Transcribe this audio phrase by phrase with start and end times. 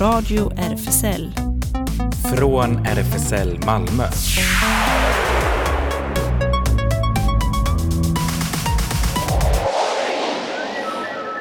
[0.00, 1.32] Radio RFSL.
[2.36, 4.04] Från RFSL Malmö.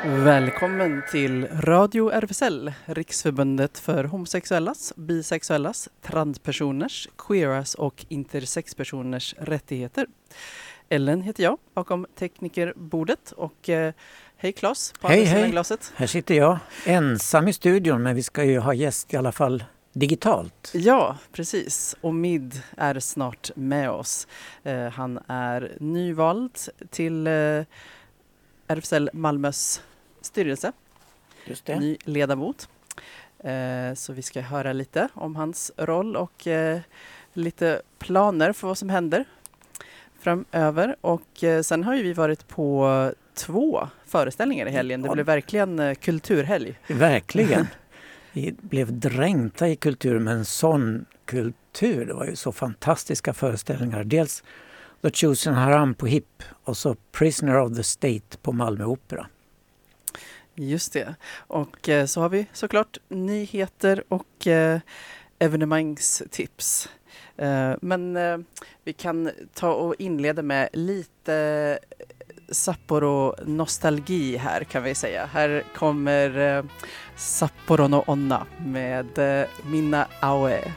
[0.06, 10.05] Välkommen till Radio RFSL, Riksförbundet för homosexuellas, bisexuellas, transpersoners, queeras och intersexpersoners rättigheter.
[10.89, 13.94] Ellen heter jag bakom teknikerbordet och eh,
[14.38, 15.52] hej Claes på Hej, hej.
[15.52, 15.93] glaset.
[15.96, 19.64] Här sitter jag ensam i studion men vi ska ju ha gäst i alla fall
[19.94, 20.71] digitalt.
[20.74, 21.96] Ja, precis.
[22.02, 24.28] Och Mid är snart med oss.
[24.64, 26.52] Eh, han är nyvald
[26.89, 27.64] till eh,
[28.68, 29.82] RFSL Malmös
[30.21, 30.72] styrelse.
[31.46, 31.80] Just det.
[31.80, 32.69] ny ledamot.
[33.39, 36.80] Eh, så vi ska höra lite om hans roll och eh,
[37.33, 39.25] lite planer för vad som händer
[40.19, 40.95] framöver.
[41.02, 45.02] Och eh, sen har ju vi varit på två föreställningar i helgen.
[45.02, 46.80] Det blev verkligen eh, kulturhelg.
[46.88, 47.67] Verkligen.
[48.31, 52.05] Vi blev dränkta i kultur med en sån kultur.
[52.05, 54.03] Det var ju så fantastiska föreställningar.
[54.03, 54.44] Dels
[55.02, 59.27] The Chosen Haram på HIP och så Prisoner of the State på Malmö Opera.
[60.55, 61.16] Just det.
[61.38, 64.79] Och eh, så har vi såklart nyheter och eh,
[65.39, 66.89] evenemangstips.
[67.81, 68.17] Men
[68.83, 71.79] vi kan ta och inleda med lite
[72.48, 75.27] Sapporo-nostalgi här kan vi säga.
[75.33, 76.64] Här kommer eh,
[77.16, 80.72] Sapporo no Onna med eh, Minna Aoe.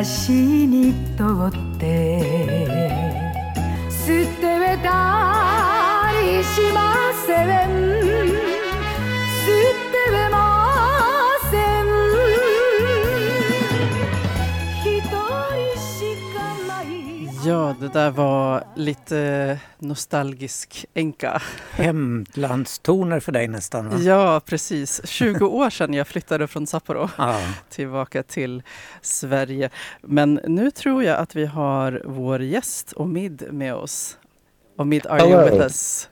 [0.00, 2.20] 私にとって
[3.88, 4.06] 捨
[4.40, 5.33] てた
[17.85, 21.41] det där var lite nostalgisk enka.
[21.71, 23.97] Hemlandstoner för dig nästan va?
[23.97, 25.01] Ja, precis.
[25.05, 27.09] 20 år sedan jag flyttade från Sapporo.
[27.17, 27.41] Ja.
[27.69, 28.63] tillbaka till
[29.01, 29.69] Sverige.
[30.01, 34.17] Men nu tror jag att vi har vår gäst Omid med oss.
[34.77, 35.43] Omid, are you Hello.
[35.45, 36.09] with us?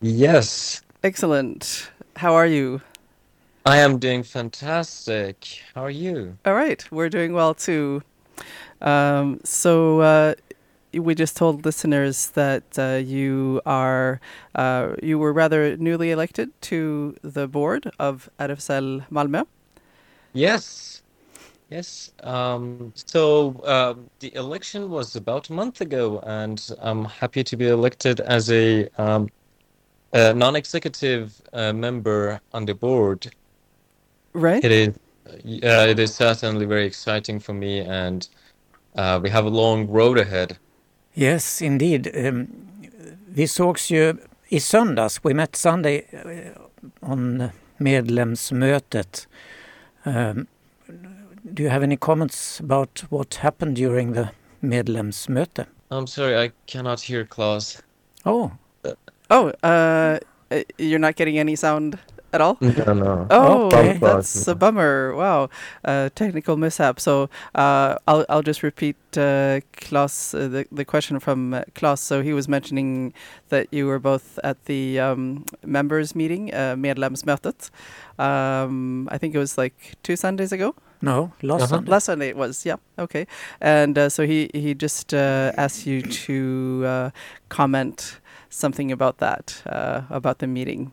[0.00, 1.90] Yes, Excellent.
[2.14, 2.80] How are you?
[3.66, 5.62] I am doing fantastic.
[5.74, 6.36] How are you?
[6.44, 8.00] All right, we're doing well too.
[8.80, 10.34] Um, so uh,
[10.92, 14.20] we just told listeners that uh, you are
[14.54, 19.46] uh, you were rather newly elected to the board of RFSL Malmö.
[20.32, 21.02] Yes,
[21.70, 22.12] yes.
[22.22, 27.68] Um, so um, the election was about a month ago, and I'm happy to be
[27.68, 29.28] elected as a, um,
[30.12, 33.32] a non-executive uh, member on the board.
[34.32, 34.64] Right?
[34.64, 34.88] It is,
[35.64, 38.28] uh, it is certainly very exciting for me, and
[38.94, 40.58] uh, we have a long road ahead.
[41.14, 42.08] Yes, indeed.
[42.26, 42.46] Um,
[43.26, 44.14] vi sågs ju
[44.48, 49.28] i söndags, we met Sunday uh, on medlemsmötet.
[50.04, 50.46] Um,
[51.42, 54.28] do you have any comments about what happened during the
[54.60, 55.66] medlemsmöte?
[55.90, 57.82] I'm sorry, I cannot hear Klaus.
[58.24, 58.50] Oh,
[59.32, 60.18] Oh, uh,
[60.76, 61.98] you're not getting any sound
[62.32, 62.56] at all?
[62.60, 63.26] No, no.
[63.30, 63.98] Oh, Okay.
[63.98, 65.14] that's a bummer.
[65.16, 65.48] Wow,
[65.84, 67.00] uh, technical mishap.
[67.00, 72.00] So uh, I'll I'll just repeat uh, Klaus uh, the the question from uh, Klaus.
[72.00, 73.12] So he was mentioning
[73.48, 77.70] that you were both at the um, members meeting, uh, medlemsmötet.
[78.18, 80.74] Um, I think it was like two Sundays ago.
[81.02, 81.76] no, last Uh-huh.
[81.76, 81.90] Sunday.
[81.90, 82.66] Last Sunday it was.
[82.66, 82.76] Yeah.
[82.98, 83.26] Okay.
[83.60, 87.10] And uh, so he he just uh, asked you to uh,
[87.48, 88.20] comment
[88.50, 90.92] something about that uh, about the meeting.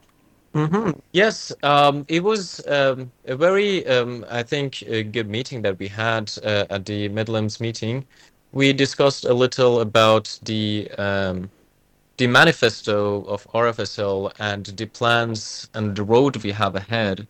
[0.57, 5.77] Hmm Yes, um, it was um, a very, um, I think, a good meeting that
[5.77, 8.05] we had uh, at the Midlands meeting.
[8.51, 11.51] We discussed a little about the um,
[12.17, 17.27] the manifesto of RFSL and the plans and the road we have ahead.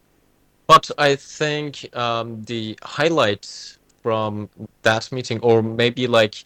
[0.68, 4.50] But I think um, the highlights from
[4.84, 6.46] that meeting, or maybe like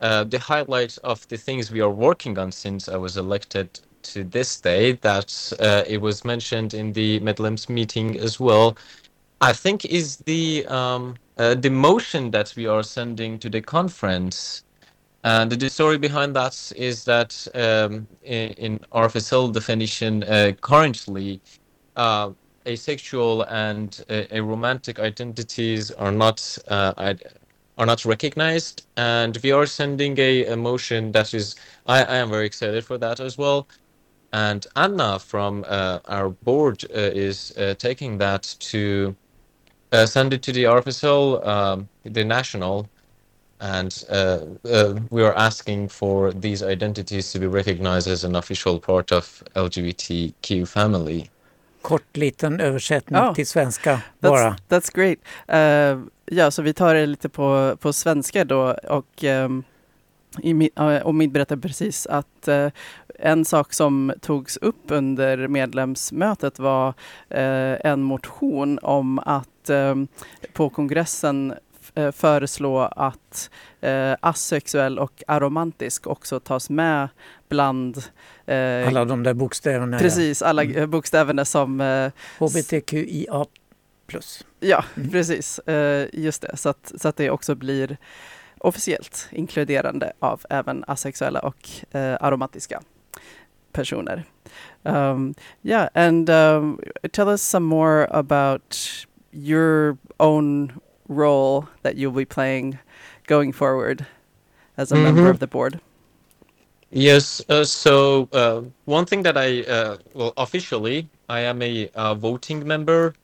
[0.00, 4.24] uh, the highlight of the things we are working on since I was elected to
[4.24, 8.76] this day, that uh, it was mentioned in the Midlands meeting as well,
[9.40, 14.64] I think is the um, uh, the motion that we are sending to the conference.
[15.22, 21.42] And the story behind that is that um, in, in RFSL definition, uh, currently,
[21.96, 22.32] uh,
[22.66, 27.14] asexual and uh, a romantic identities are not uh,
[27.78, 31.56] are not recognized, and we are sending a, a motion that is.
[31.86, 33.68] I, I am very excited for that as well.
[34.32, 39.14] And Anna from uh, our board uh, is uh, taking that to
[39.92, 42.88] uh, send it to the RFSL, um, the national,
[43.60, 48.78] and uh, uh, we are asking for these identities to be recognized as an official
[48.78, 51.30] part of LGBTQ family.
[51.82, 53.34] Kort liten översättning Ja.
[53.34, 53.90] till svenska
[54.20, 54.56] That's, bara.
[54.68, 55.18] that's great.
[55.48, 58.76] Uh, ja, så vi tar det lite på, på svenska då.
[58.88, 59.64] Och, um,
[60.42, 62.68] i, uh, och Mid berättade precis att uh,
[63.22, 66.94] en sak som togs upp under medlemsmötet var uh,
[67.84, 70.08] en motion om att um,
[70.52, 71.54] på kongressen
[71.94, 73.50] eh, föreslå att
[73.84, 77.08] uh, asexuell och aromantisk också tas med
[77.48, 79.98] bland uh, Alla de där bokstäverna.
[79.98, 80.76] precis alla Mm.
[80.76, 82.10] eh, bokstäverna som uh, Ja.
[82.38, 83.46] HBTQIA+.
[84.60, 85.10] Ja, Mm.
[85.10, 85.58] precis.
[85.58, 86.56] Eh, just det.
[86.56, 87.96] Så att, så att det också blir
[88.58, 92.80] officiellt inkluderande av även asexuella och eh, aromatiska
[93.72, 94.24] personer.
[94.84, 96.78] Um, yeah, and um,
[97.12, 102.78] tell us some more about your own role that you'll be playing
[103.26, 104.06] going forward
[104.76, 105.30] as a member Mhm.
[105.30, 105.80] of the board.
[106.90, 107.40] Yes.
[107.48, 113.14] Uh, so uh, one thing that I uh, well officially I am a voting member.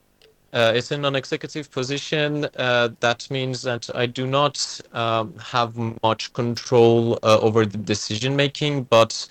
[0.53, 2.45] Uh, it's a non-executive position.
[2.57, 8.35] Uh, that means that I do not um, have much control uh, over the decision
[8.35, 9.27] making, but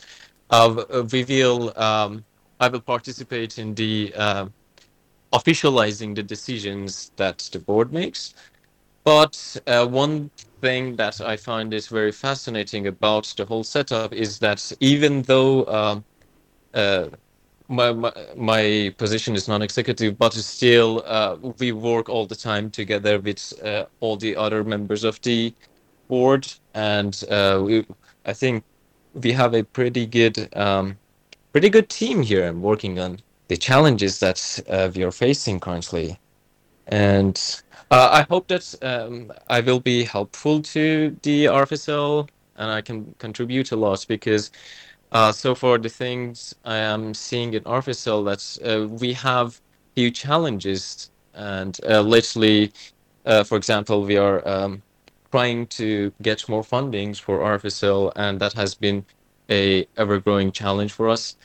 [0.50, 1.78] uh, we will.
[1.78, 2.24] Um,
[2.58, 4.46] I will participate in the uh,
[5.32, 8.34] officializing the decisions that the board makes.
[9.04, 14.38] But uh, one thing that I find is very fascinating about the whole setup is
[14.40, 16.04] that even though um,
[16.74, 17.08] uh,
[17.68, 23.18] my, my my position is non-executive, but still uh, we work all the time together
[23.20, 25.54] with uh, all the other members of the
[26.08, 27.86] board, and uh, we,
[28.24, 28.64] I think
[29.22, 30.98] we have a pretty good um,
[31.52, 33.18] pretty good team here working on
[33.48, 36.18] the challenges that uh, we are facing currently,
[36.86, 42.80] and uh, I hope that um, I will be helpful to the RFSL and I
[42.80, 44.50] can contribute a lot because
[45.12, 49.60] uh, so far the things I am seeing in RFSL that uh, we have
[49.94, 52.72] huge challenges and uh, literally,
[53.24, 54.82] uh, for example, we are um,
[55.30, 59.04] trying to get more fundings for RFSL and that has been
[59.50, 61.36] a ever-growing challenge for us.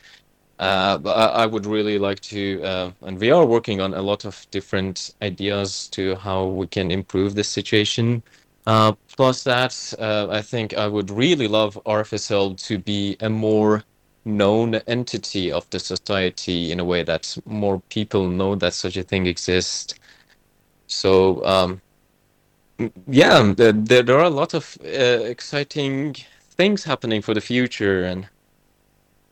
[0.60, 4.26] Uh, but I would really like to, uh, and we are working on a lot
[4.26, 8.22] of different ideas to how we can improve this situation.
[8.68, 13.84] Uh, plus that, uh, I think I would really love RFSL to be a more
[14.24, 19.04] known entity of the society in a way that more people know that such a
[19.04, 19.96] thing exists.
[20.86, 21.82] So, um,
[23.08, 28.28] yeah, there, there are a lot of uh, exciting things happening for the future, and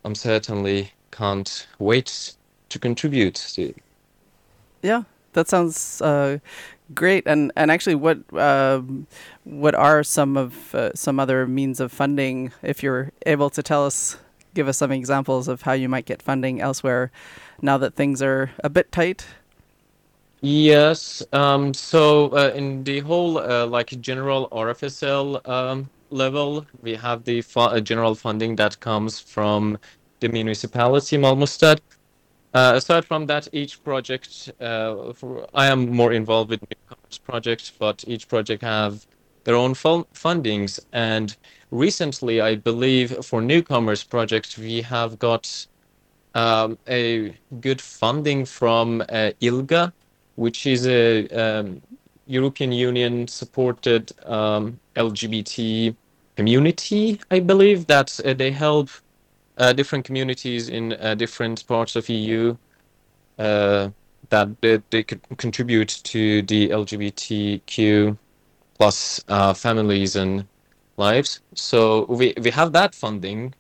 [0.04, 2.36] I'm certainly can't wait
[2.70, 3.74] to contribute to.
[4.82, 5.04] Yeah,
[5.34, 6.40] that sounds uh,
[6.94, 7.28] great.
[7.28, 9.08] And and actually, what um,
[9.44, 12.52] what are some of uh, some other means of funding?
[12.62, 14.18] If you're able to tell us,
[14.54, 17.12] give us some examples of how you might get funding elsewhere,
[17.62, 19.26] now that things are a bit tight.
[20.42, 21.22] Yes.
[21.34, 27.42] Um, so uh, in the whole uh, like general RFSL um, level, we have the
[27.42, 29.78] fu- uh, general funding that comes from
[30.22, 31.80] the municipality Malmöstad.
[32.54, 37.72] Uh, aside from that, each project, uh, for, I am more involved with newcomers projects,
[37.78, 39.06] but each project have
[39.44, 40.80] their own fun- fundings.
[40.94, 41.36] And
[41.70, 45.68] recently, I believe for newcomers projects, we have got
[46.34, 49.94] um, a good funding from uh, ILGA,
[50.40, 51.82] which is a um,
[52.26, 55.94] European Union supported um, LGBT
[56.38, 58.90] community, I believe, that uh, they help
[59.58, 62.56] uh, different communities in uh, different parts of EU
[63.38, 63.90] uh,
[64.30, 68.18] that they, they could contribute to the LGBTQ
[68.78, 70.46] plus uh, families and
[70.96, 71.42] lives.
[71.54, 73.54] So we, we have that funding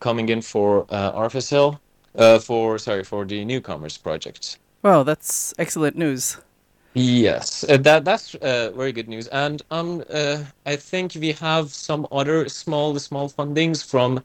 [0.00, 1.78] coming in for RFSL,
[2.42, 4.58] for sorry for the newcomers project.
[4.86, 6.36] Wow, that's excellent news.
[6.94, 9.26] Yes, uh, that that's uh, very good news.
[9.28, 14.22] And um, uh, I think we have some other small small fundings from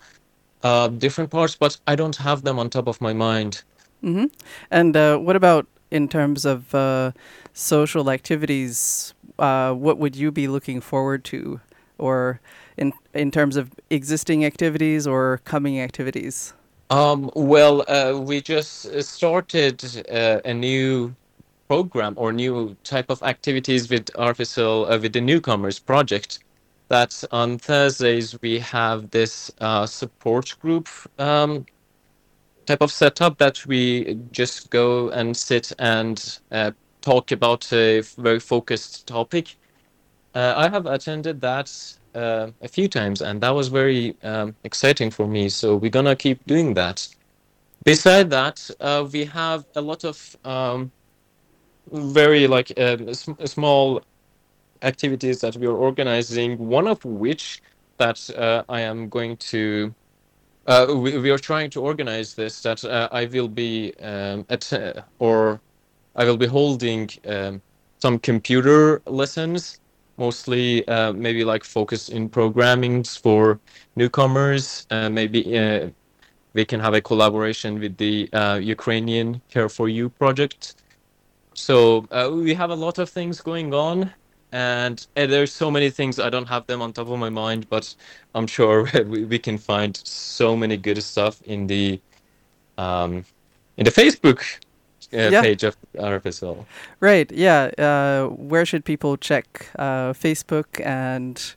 [0.64, 3.64] uh, different parts, but I don't have them on top of my mind.
[4.02, 4.26] hmm
[4.72, 7.12] And uh, what about in terms of uh,
[7.54, 9.16] social activities?
[9.40, 11.62] Uh, what would you be looking forward to,
[11.98, 12.40] or
[12.78, 16.54] in in terms of existing activities or coming activities?
[16.92, 21.18] Um, well, uh, we just uh, started uh, a new
[21.70, 26.40] program or new type of activities with RFSL uh, with the newcomers project.
[26.90, 31.68] That on Thursdays we have this uh, support group um,
[32.68, 36.72] type of setup that we just go and sit and uh,
[37.02, 39.58] talk about a very focused topic.
[40.36, 41.72] I have attended that
[42.16, 45.50] uh, a few times, and that was very um, exciting for me.
[45.50, 47.08] So we're gonna keep doing that.
[47.84, 50.92] Beside that, uh, we have a lot of um,
[51.92, 52.72] very like
[53.14, 54.02] sm- small
[54.82, 56.58] activities that we are organizing.
[56.58, 57.62] One of which
[57.98, 59.94] that uh, I am going to.
[60.68, 64.72] Uh, we, we are trying to organize this that uh, I will be um, at
[64.72, 65.60] uh, or
[66.16, 67.62] I will be holding um,
[68.02, 69.81] some computer lessons,
[70.18, 73.60] mostly uh, maybe like focus in programming for
[73.96, 74.86] newcomers.
[74.90, 75.90] Uh, maybe uh,
[76.54, 80.76] we can have a collaboration with the uh, Ukrainian Care for You project.
[81.54, 84.12] So uh, we have a lot of things going on,
[84.52, 87.70] and uh, there's so many things I don't have them on top of my mind,
[87.70, 87.94] but
[88.36, 92.02] I'm sure we, we can find so many good stuff in the
[92.78, 93.26] um,
[93.78, 94.42] in the Facebook
[95.12, 95.42] Yeah.
[95.42, 96.66] page of RFSL.
[97.00, 97.32] Right.
[97.32, 97.72] Yeah.
[97.78, 101.56] Uh, where should people check uh, Facebook and?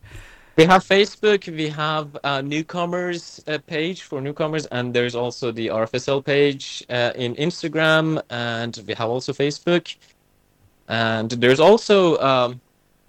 [0.57, 5.67] We have Facebook, we have a newcomers uh, page for newcomers, and there's also the
[5.67, 9.97] RFSL page uh, in Instagram, and we have also Facebook.
[10.87, 12.61] And there's also um,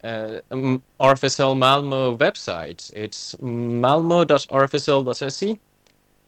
[0.04, 2.92] uh, um, RFSL Malmo website.
[2.96, 5.60] It's malmo.rfsl.se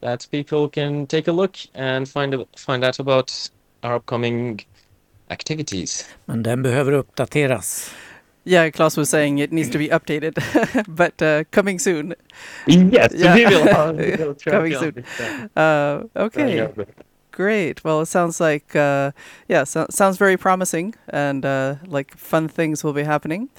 [0.01, 3.49] that people can take a look and find find out about
[3.83, 4.59] our upcoming
[5.29, 6.05] activities.
[6.25, 7.91] Men den behöver uppdateras.
[8.43, 10.37] Yeah, Klaus was saying it needs to be updated,
[10.87, 12.15] but uh, coming soon.
[12.65, 13.35] Yes, Yeah.
[13.35, 15.03] we will, uh, we will Coming soon.
[15.55, 16.69] Uh, okay.
[17.31, 17.83] Great.
[17.83, 19.11] Well, it sounds like uh,
[19.49, 23.49] yeah, so, sounds very promising, and uh, like fun things will be happening.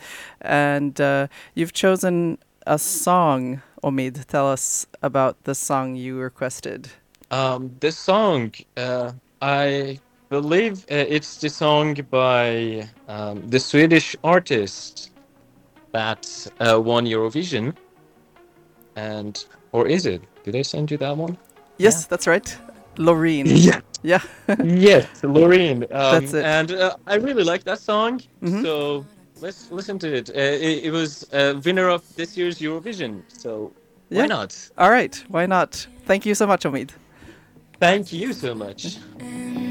[0.41, 4.25] And uh, you've chosen a song, Omid.
[4.25, 6.89] Tell us about the song you requested.
[7.31, 15.11] Um, this song, uh, I believe uh, it's the song by um, the Swedish artist
[15.93, 17.75] that uh, won Eurovision.
[18.97, 20.23] And, or is it?
[20.45, 21.39] Did I send you that one?
[21.79, 22.59] Yes, that's right.
[22.97, 23.47] Loreen.
[23.69, 23.81] Yeah.
[24.03, 24.21] Yeah.
[24.65, 25.83] yes, Loreen.
[25.93, 26.45] Um, That's it.
[26.45, 28.21] And uh, I really like that song.
[28.43, 28.63] Mhm.
[28.63, 29.07] So
[29.41, 30.31] let's listen to it.
[30.31, 30.85] Uh, it.
[30.85, 33.23] It was uh, winner of this year's Eurovision.
[33.29, 33.73] So
[34.09, 34.27] why Yeah.
[34.27, 34.71] not?
[34.79, 35.25] All right.
[35.29, 35.87] Why not?
[36.07, 36.91] Thank you so much, Omid.
[37.81, 38.99] Thank you so much.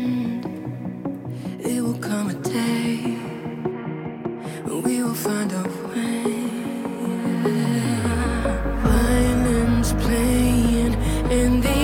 [11.30, 11.77] and the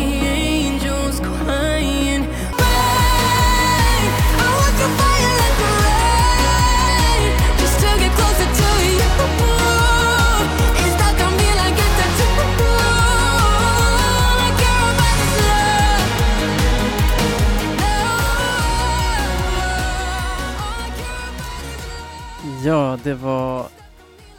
[22.74, 23.68] Ja, det var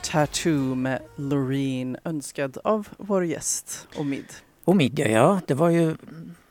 [0.02, 4.24] Tattoo med Loreen önskad av vår gäst Omid.
[4.64, 5.96] Och midja, ja, det var ju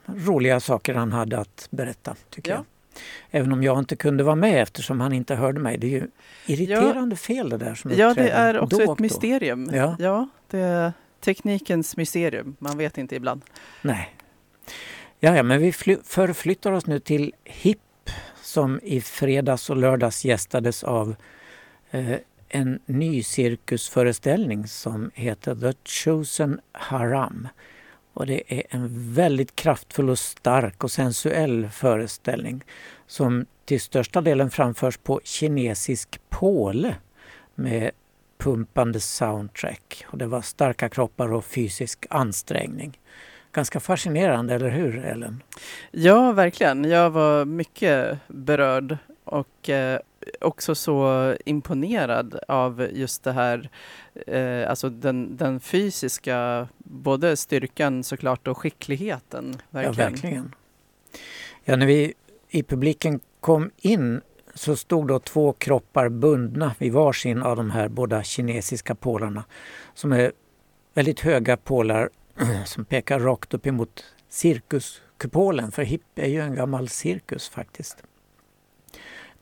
[0.06, 2.56] roliga saker han hade att berätta tycker Ja.
[2.58, 2.66] jag.
[3.42, 5.78] Även om jag inte kunde vara med eftersom han inte hörde mig.
[5.78, 6.08] Det är ju
[6.46, 9.70] irriterande fel det där som Ja, det är också ett mysterium.
[9.74, 9.96] Ja.
[10.00, 12.56] ja, det är teknikens mysterium.
[12.60, 13.42] Man vet inte ibland.
[13.82, 14.16] Nej.
[15.20, 17.80] Ja, ja, men vi fly- förflyttar oss nu till HIP
[18.42, 21.16] som i fredags och lördags gästades av
[21.94, 22.18] Eh,
[22.50, 27.48] en ny cirkusföreställning som heter The Chosen Haram.
[28.14, 32.64] Och det är en väldigt kraftfull och stark och sensuell föreställning
[33.08, 36.96] som till största delen framförs på kinesisk påle
[37.56, 37.92] med
[38.38, 40.06] pumpande soundtrack.
[40.08, 43.00] Och det var starka kroppar och fysisk ansträngning.
[43.52, 45.44] Ganska fascinerande, eller hur Ellen?
[45.92, 46.84] Ja, verkligen.
[46.84, 50.00] Jag var mycket berörd och eh,
[50.42, 53.70] också så imponerad av just det här,
[54.28, 59.56] eh, alltså den, den fysiska, både styrkan såklart och skickligheten.
[59.70, 59.96] Verkligen.
[60.00, 60.56] Ja, verkligen.
[61.64, 62.14] Ja, när vi
[62.50, 64.22] i publiken kom in
[64.54, 69.44] så stod då två kroppar bundna vid varsin av de här båda kinesiska pålarna
[69.94, 70.32] som är
[70.94, 72.10] väldigt höga pålar
[72.66, 78.04] som pekar rakt upp emot cirkuskupolen, för hipp är ju en gammal cirkus faktiskt.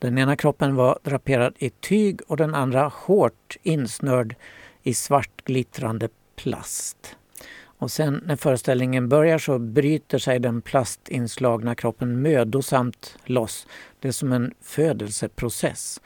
[0.02, 4.36] Den ena kroppen var draperad i tyg och den andra hårt insnörd
[4.84, 7.16] i svart glittrande plast.
[7.64, 13.68] Och sen när föreställningen börjar så bryter sig den plastinslagna kroppen mödosamt loss.
[14.00, 16.02] Det är som en födelseprocess.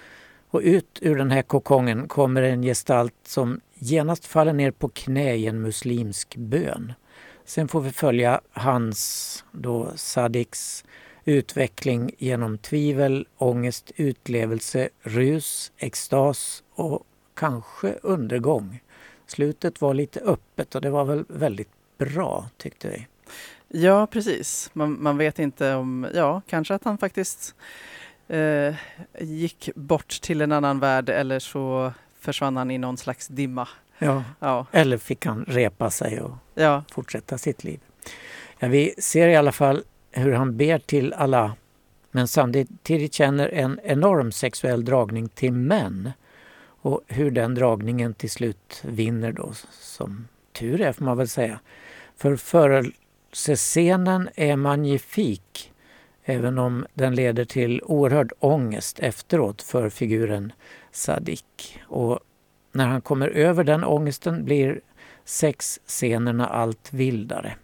[0.50, 5.36] Och ut ur den här kokongen kommer en gestalt som genast faller ner på knä
[5.36, 6.94] i en muslimsk bön.
[7.46, 10.86] Sen får vi följa hans, då Sadiks,
[11.26, 17.04] utveckling genom tvivel, ångest, utlevelse, rus, extas och
[17.34, 18.80] kanske undergång.
[19.28, 23.08] Slutet var lite öppet och det var väl väldigt bra tyckte vi.
[23.68, 24.70] Ja, precis.
[24.74, 27.56] Man, man vet inte om, ja, kanske att han faktiskt
[28.28, 28.76] eh,
[29.20, 33.68] gick bort till en annan värld eller så försvann han i någon slags dimma.
[33.98, 34.24] Ja.
[34.40, 37.80] Ja, Eller fick han repa sig och ja, fortsätta sitt liv.
[38.60, 39.84] Ja, vi ser i alla fall
[40.16, 41.52] hur han ber till Allah
[42.16, 46.12] men samtidigt känner en enorm sexuell dragning till män.
[46.66, 51.60] Och hur den dragningen till slut vinner då, som tur är får man väl säga.
[52.18, 55.74] För förelsescenen är magnifik
[56.24, 60.52] även om den leder till oerhörd ångest efteråt för figuren
[60.92, 61.80] Sadik.
[61.88, 62.20] Och
[62.72, 64.82] när han kommer över den ångesten blir
[65.26, 67.56] sexscenerna allt vildare.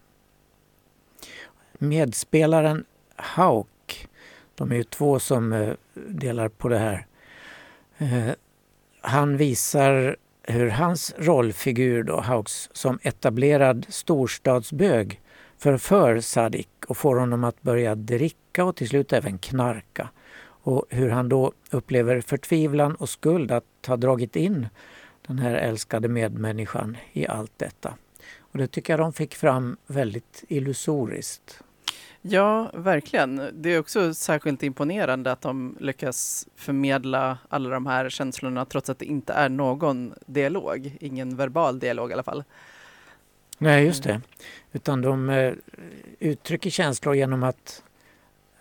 [1.83, 2.85] Medspelaren
[3.15, 4.07] Hauk,
[4.55, 7.05] de är ju två som eh, delar på det här.
[7.97, 8.29] Eh,
[9.01, 15.21] han visar hur hans rollfigur då, Hauks, som etablerad storstadsbög
[15.57, 20.09] förför Sadik och får honom att börja dricka och till slut även knarka.
[20.43, 24.67] Och hur han då upplever förtvivlan och skuld att ha dragit in
[25.27, 27.93] den här älskade medmänniskan i allt detta.
[28.39, 31.63] Och det tycker jag de fick fram väldigt illusoriskt
[32.21, 33.49] ja, verkligen.
[33.53, 38.99] Det är också särskilt imponerande att de lyckas förmedla alla de här känslorna trots att
[38.99, 42.43] det inte är någon dialog, ingen verbal dialog i alla fall.
[43.57, 44.21] Nej, just det.
[44.71, 45.53] Utan de eh,
[46.19, 47.83] uttrycker känslor genom att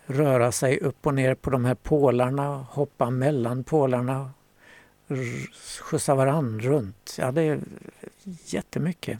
[0.05, 4.31] röra sig upp och ner på de här pålarna, hoppa mellan pålarna,
[5.81, 7.15] skjutsa varann runt.
[7.19, 7.59] Ja, det är
[8.45, 9.19] jättemycket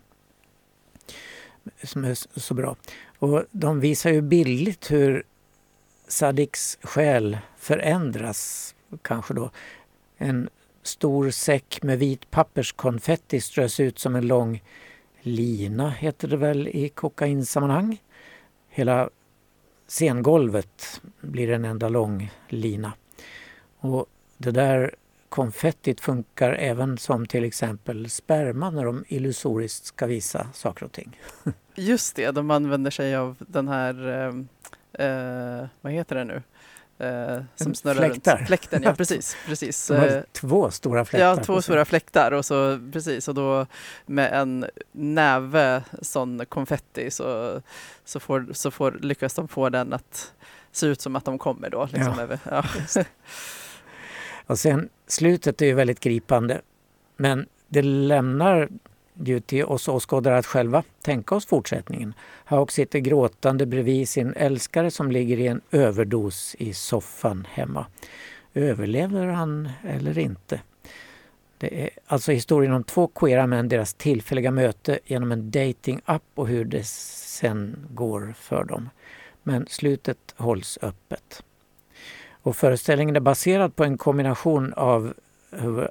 [1.83, 2.75] som är så bra.
[3.19, 5.23] Och de visar ju billigt hur
[6.07, 9.51] Sadiks själ förändras, kanske då.
[10.17, 10.49] En
[10.83, 14.63] stor säck med vit papperskonfetti strös ut som en lång
[15.21, 18.01] lina, heter det väl i kokainsammanhang.
[18.69, 19.09] Hela
[19.87, 22.93] scengolvet blir en enda lång lina.
[23.79, 24.05] Och
[24.37, 24.95] det där
[25.31, 31.19] konfettit funkar även som till exempel sperma när de illusoriskt ska visa saker och ting.
[31.75, 36.43] Just det, de använder sig av den här, eh, eh, vad heter det nu?
[37.07, 38.37] Eh, som snurrar fläktar.
[38.37, 38.47] runt.
[38.47, 39.35] Fläkten, ja precis.
[39.45, 39.87] precis.
[39.87, 41.27] De har Eh, två stora fläktar.
[41.27, 43.65] Ja, två stora fläktar och så precis och då
[44.05, 47.61] med en näve sån konfetti så,
[48.05, 50.33] så, får, så får, lyckas de få den att
[50.71, 51.85] se ut som att de kommer då.
[51.91, 52.21] Liksom, Ja.
[52.21, 52.63] över, ja.
[54.51, 56.61] Och sen slutet är ju väldigt gripande.
[57.17, 58.69] Men det lämnar
[59.23, 62.13] ju till oss åskådare att själva tänka oss fortsättningen.
[62.45, 67.85] Hauk sitter gråtande bredvid sin älskare som ligger i en överdos i soffan hemma.
[68.53, 70.61] Överlever han eller inte?
[71.57, 76.47] Det är alltså historien om två queera män, deras tillfälliga möte genom en dating-app och
[76.47, 78.89] hur det sen går för dem.
[79.43, 81.43] Men slutet hålls öppet.
[82.43, 85.13] Och föreställningen är baserad på en kombination av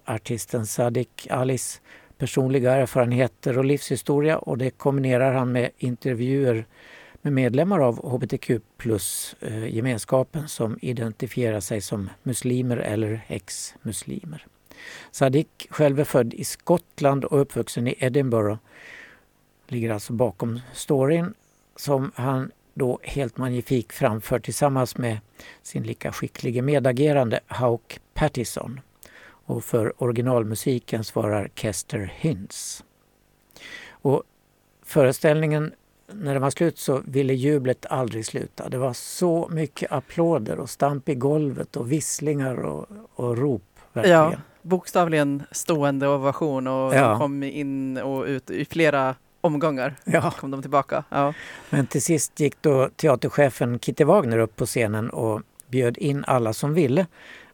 [0.05, 1.81] artisten Sadik Alis
[2.19, 6.67] personliga erfarenheter och livshistoria och det kombinerar han med intervjuer
[7.23, 14.47] med medlemmar av hbtq plus-gemenskapen eh, som identifierar sig som muslimer eller ex-muslimer.
[15.11, 18.59] Sadik själv är född i Skottland och uppvuxen i Edinburgh.
[19.69, 21.35] Ligger alltså bakom storyn
[21.77, 25.19] som han då helt magnifik framför tillsammans med
[25.62, 28.81] sin lika skicklige medagerande Hauk Pattison.
[29.47, 32.85] Och för originalmusiken svarar Kester Hintz.
[33.90, 34.23] Och
[34.83, 35.73] föreställningen,
[36.12, 38.69] när den var slut så ville jublet aldrig sluta.
[38.69, 43.62] Det var så mycket applåder och stamp i golvet och visslingar och, och rop.
[43.93, 44.19] Verkligen.
[44.19, 47.19] ja, bokstavligen stående ovation och Ja.
[47.19, 49.96] kom in och ut i flera omgångar.
[50.05, 50.31] Ja.
[50.31, 51.05] Kom de tillbaka.
[51.09, 51.35] Ja.
[51.70, 56.53] Men till sist gick då teaterchefen Kitty Wagner upp på scenen och bjöd in alla
[56.53, 57.07] som ville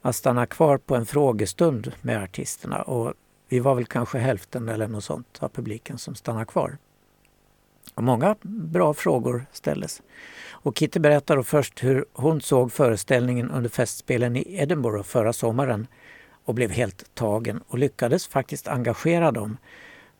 [0.03, 2.83] att stanna kvar på en frågestund med artisterna.
[2.83, 3.15] Och
[3.49, 6.79] vi var väl kanske hälften eller något sånt av publiken som stannade kvar.
[7.95, 10.03] Och många bra frågor ställdes.
[10.51, 15.87] Och Kitty berättar först hur hon såg föreställningen under festspelen i Edinburgh förra sommaren
[16.45, 19.57] och blev helt tagen och lyckades faktiskt engagera dem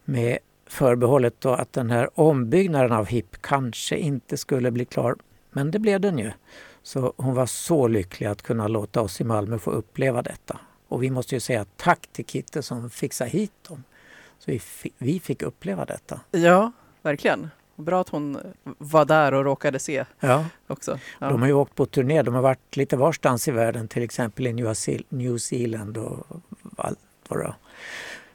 [0.05, 5.17] med förbehållet då att den här ombyggnaden av HIP kanske inte skulle bli klar.
[5.51, 6.33] Men det blev den ju.
[6.83, 10.59] Så hon var så lycklig att kunna låta oss i Malmö få uppleva detta.
[10.89, 13.85] Och vi måste ju säga tack till Kitte som fixade hit dem.
[14.39, 14.61] Så vi
[14.99, 16.21] vi fick uppleva detta.
[16.31, 17.51] ja, verkligen.
[17.77, 20.99] Bra att hon var där och råkade se Ja, också.
[21.21, 21.29] Ja.
[21.29, 22.23] de har ju åkt på turné.
[22.23, 24.53] De har varit lite varstans i världen, till exempel i
[25.09, 26.27] New Zealand och
[26.77, 26.99] allt
[27.29, 27.55] vad det,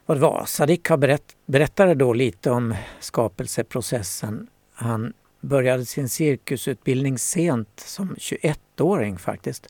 [0.06, 0.44] vad det var.
[0.46, 4.46] Sadiq har berätt, berättade då lite om skapelseprocessen.
[4.74, 9.68] Han började sin cirkusutbildning sent, som 21-åring faktiskt.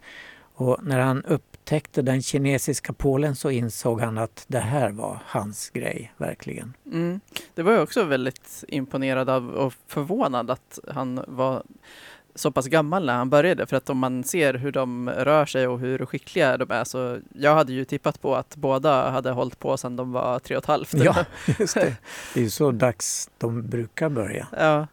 [0.55, 5.71] Och när han upptäckte den kinesiska Polen så insåg han att det här var hans
[5.71, 6.77] grej, verkligen.
[6.87, 7.21] Mm.
[7.55, 11.63] Det var jag också väldigt imponerad av och förvånad att han var
[12.35, 13.67] så pass gammal när han började.
[13.67, 17.19] För att om man ser hur de rör sig och hur skickliga de är så
[17.35, 20.63] jag hade ju tippat på att båda hade hållit på sedan de var tre och
[20.63, 20.95] ett halvt.
[20.95, 21.17] Ja,
[21.59, 21.97] just det.
[22.35, 24.47] Det är ju så dags de brukar börja.
[24.59, 24.87] ja.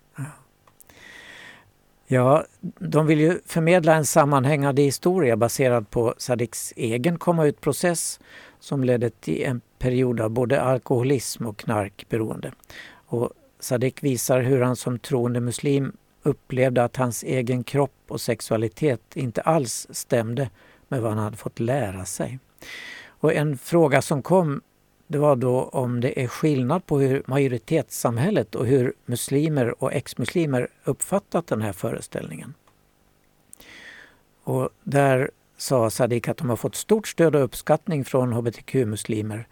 [2.12, 2.45] Ja,
[2.80, 8.19] de vill ju förmedla en sammanhängande historia baserad på Sadiks egen komma ut-process
[8.60, 12.52] som ledde till en period av både alkoholism och knarkberoende.
[12.91, 15.91] Och Sadik visar hur han som troende muslim
[16.23, 20.49] upplevde att hans egen kropp och sexualitet inte alls stämde
[20.88, 22.39] med vad han hade fått lära sig.
[23.08, 24.62] Och en fråga som kom
[25.12, 30.67] det var då om det är skillnad på hur majoritetssamhället och hur muslimer och exmuslimer
[30.84, 32.53] uppfattat den här föreställningen.
[34.43, 39.47] Och där sa Sadiq att de har fått stort stöd och uppskattning från hbtq-muslimer.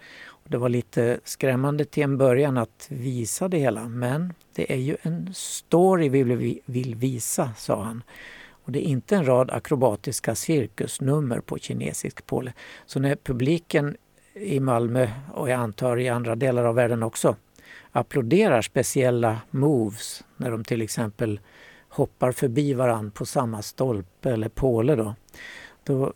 [0.49, 4.97] Det var lite skrämmande till en början att visa det hela men det är ju
[5.01, 8.03] en story vi vill- vill visa, sa han.
[8.49, 12.53] Och det är inte en rad akrobatiska cirkusnummer på kinesisk påle.
[12.85, 13.97] Så när publiken
[14.33, 17.35] i Malmö och jag antar i andra delar av världen också
[17.91, 21.39] applåderar speciella moves när de till exempel
[21.89, 25.15] hoppar förbi varann på samma stolpe eller påle då.
[25.83, 26.13] Då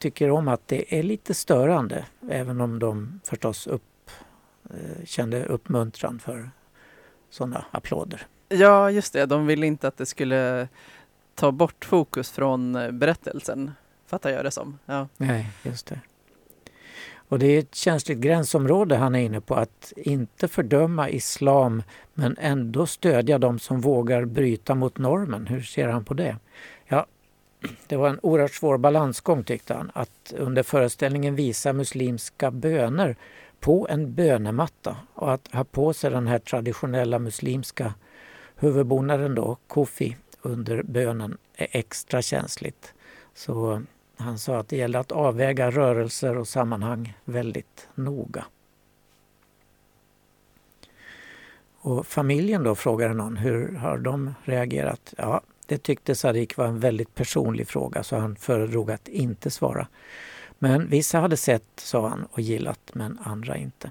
[0.00, 4.10] tycker de att det är lite störande även om de förstås upp,
[4.70, 6.50] eh, kände uppmuntran för
[7.30, 8.26] sådana applåder.
[8.48, 9.26] ja, just det.
[9.26, 10.68] De ville inte att det skulle
[11.34, 13.70] ta bort fokus från eh, berättelsen.
[14.06, 14.78] Fattar jag det som.
[14.86, 15.08] Ja.
[15.16, 16.00] Nej, just det.
[17.28, 21.82] Och det är ett känsligt gränsområde han är inne på, att inte fördöma islam
[22.14, 25.46] men ändå stödja de som vågar bryta mot normen.
[25.46, 26.36] Hur ser han på det?
[27.86, 33.16] Det var en oerhört svår balansgång tyckte han, att under föreställningen visa muslimska böner
[33.60, 37.94] på en bönematta och att ha på sig den här traditionella muslimska
[38.56, 42.94] huvudbonaden då, kofi, under bönen är extra känsligt.
[43.34, 43.82] Så
[44.16, 48.44] han sa att det gäller att avväga rörelser och sammanhang väldigt noga.
[51.82, 55.14] Och familjen då, frågade någon, hur har de reagerat?
[55.18, 59.86] Ja, det tyckte Sadiq var en väldigt personlig fråga så han föredrog att inte svara.
[60.58, 63.90] Men vissa hade sett, sa han, och gillat, men andra inte.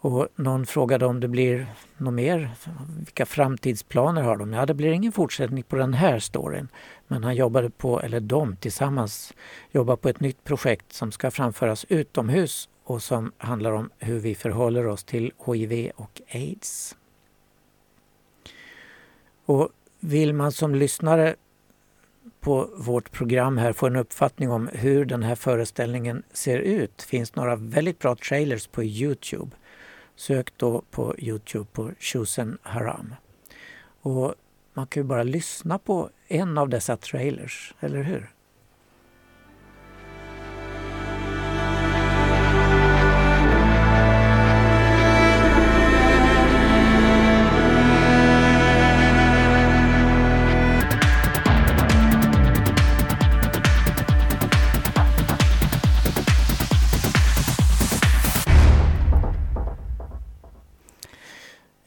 [0.00, 2.50] Och någon frågade om det blir något mer,
[2.98, 4.52] vilka framtidsplaner har de?
[4.52, 6.68] Ja, det blir ingen fortsättning på den här storyn.
[7.06, 9.34] Men han jobbade på, eller de tillsammans,
[9.70, 14.34] jobbar på ett nytt projekt som ska framföras utomhus och som handlar om hur vi
[14.34, 16.96] förhåller oss till HIV och AIDS.
[19.44, 19.68] Och
[20.00, 21.36] vill man som lyssnare
[22.40, 27.34] på vårt program här få en uppfattning om hur den här föreställningen ser ut finns
[27.34, 29.50] några väldigt bra trailers på Youtube.
[30.16, 33.14] Sök då på Youtube på Shusen Haram.
[34.00, 34.34] Och
[34.74, 38.30] man kan ju bara lyssna på en av dessa trailers, eller hur?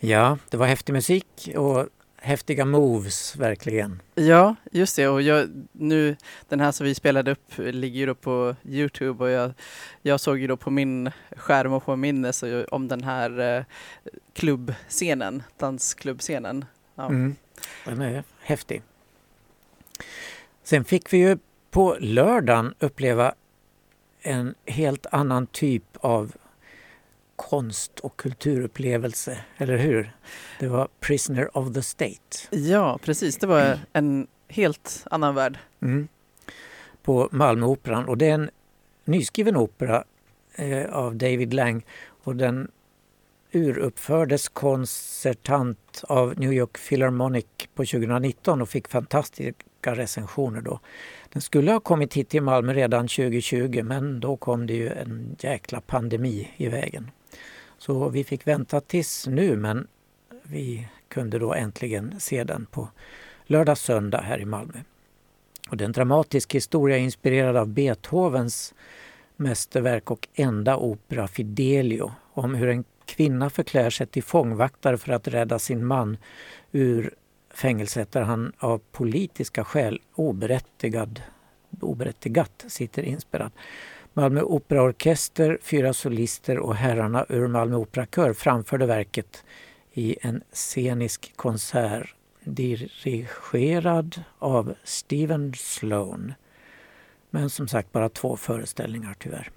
[0.04, 1.88] Ja, det var häftig musik och
[2.18, 4.02] häftiga moves verkligen.
[4.16, 5.08] Ja, just det.
[5.08, 6.16] Och jag, nu,
[6.50, 9.54] den här som vi spelade upp ligger ju då på Youtube och jag,
[10.02, 13.64] jag såg ju då på min skärm och på minne så om den här eh,
[14.34, 16.66] klubbscenen, dansklubbscenen.
[16.96, 17.06] Ja.
[17.06, 17.36] Mm.
[17.86, 18.82] Den är häftig.
[20.64, 21.38] Sen fick vi ju
[21.72, 23.34] på lördagen uppleva
[24.22, 26.32] en helt annan typ av
[27.50, 30.16] konst och kulturupplevelse, eller hur?
[30.60, 32.38] Det var Prisoner of the State.
[32.50, 33.38] ja, precis.
[33.38, 35.58] Det var en helt annan värld.
[35.82, 36.08] Mm.
[37.04, 38.50] På Malmöoperan och det är en
[39.06, 40.04] nyskriven opera
[40.56, 41.86] eh, av David Lang
[42.24, 42.68] och den
[43.52, 50.80] uruppfördes konsertant av New York Philharmonic på 2019 och fick fantastiska recensioner då.
[51.34, 55.36] Den skulle ha kommit hit till Malmö redan 2020 men då kom det ju en
[55.40, 57.12] jäkla pandemi i vägen.
[57.82, 59.88] Så vi fick vänta tills nu men
[60.44, 62.90] vi kunde då äntligen se den på
[63.46, 64.78] lördag söndag här i Malmö.
[65.70, 68.74] Och det är en dramatisk historia inspirerad av Beethovens
[69.36, 75.28] mästerverk och enda opera Fidelio om hur en kvinna förklär sig till fångvaktare för att
[75.28, 76.18] rädda sin man
[76.72, 77.14] ur
[77.50, 81.22] fängelset där han av politiska skäl oberättigad,
[81.80, 83.52] oberättigat sitter inspärrad.
[84.14, 89.44] Malmö Operaorkester, fyra solister och herrarna ur Malmö Operakör framförde verket
[89.94, 96.34] i en scenisk konsert dirigerad av Steven Sloan.
[97.30, 99.52] Men som sagt bara två föreställningar tyvärr.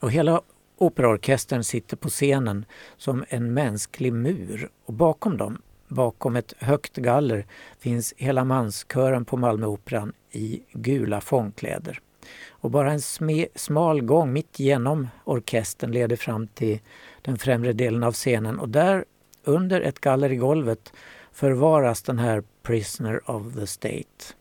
[0.00, 0.40] Och hela
[0.76, 2.64] operaorkestern sitter på scenen
[2.96, 7.46] som en mänsklig mur och bakom dem, bakom ett högt galler,
[7.78, 12.00] finns hela manskören på Malmöoperan i gula fångkläder.
[12.48, 16.80] Och bara en sme, smal gång mitt genom orkestern leder fram till
[17.22, 19.04] den främre delen av scenen och där
[19.44, 20.92] under ett galler i golvet
[21.32, 24.34] förvaras den här Prisoner of the State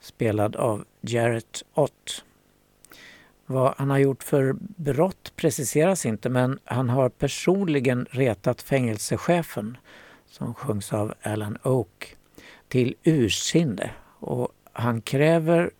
[0.00, 2.24] spelad av Jarrett Ott.
[3.46, 9.76] Vad han har gjort för brott preciseras inte men han har personligen retat fängelsechefen
[10.26, 12.16] som sjungs av Alan Oak
[12.68, 15.70] till ursinne och han kräver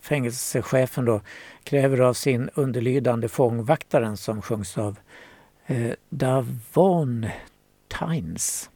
[0.00, 1.20] fängelsechefen då
[1.64, 4.98] kräver av sin underlydande fångvaktaren som sjungs av
[5.66, 7.26] eh, Davon
[7.88, 8.70] Tynes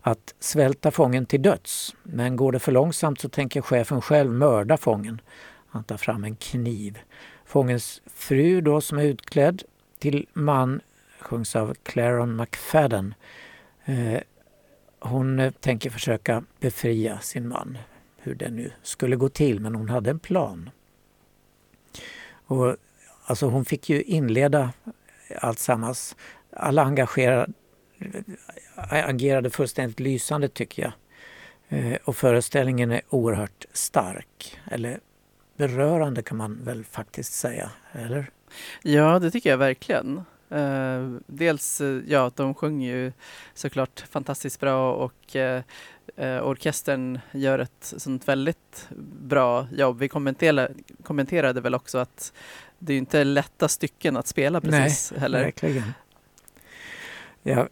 [0.00, 1.94] att svälta fången till döds.
[2.02, 5.20] Men går det för långsamt så tänker chefen själv mörda fången.
[5.68, 6.98] Han tar fram en kniv.
[7.44, 9.62] Fångens fru då som är utklädd
[9.98, 10.80] till man
[11.20, 13.14] sjungs av Claron McFadden.
[13.84, 14.20] Eh,
[14.98, 17.78] hon eh, tänker försöka befria sin man.
[18.24, 20.70] Hur det nu skulle gå till, men hon hade en plan.
[22.46, 22.76] Och,
[23.24, 24.72] alltså hon fick ju inleda
[25.38, 26.16] allt sammans.
[26.50, 27.52] Alla engagerade
[28.76, 30.92] agerade fullständigt lysande tycker jag.
[31.68, 34.58] Eh, och föreställningen är oerhört stark.
[34.70, 35.00] Eller
[35.56, 38.30] berörande kan man väl faktiskt säga, eller?
[38.82, 40.24] Ja, det tycker jag verkligen.
[40.50, 43.12] Eh, dels, eh, ja, de sjunger ju
[43.54, 45.62] såklart fantastiskt bra och eh,
[46.20, 48.88] uh, orkestern gör ett sånt väldigt
[49.20, 49.98] bra jobb.
[49.98, 52.32] Vi kommenterade, kommenterade väl också att
[52.78, 55.44] det är inte lätta stycken att spela precis Nej, heller.
[55.44, 55.92] verkligen.
[57.42, 57.68] Ja,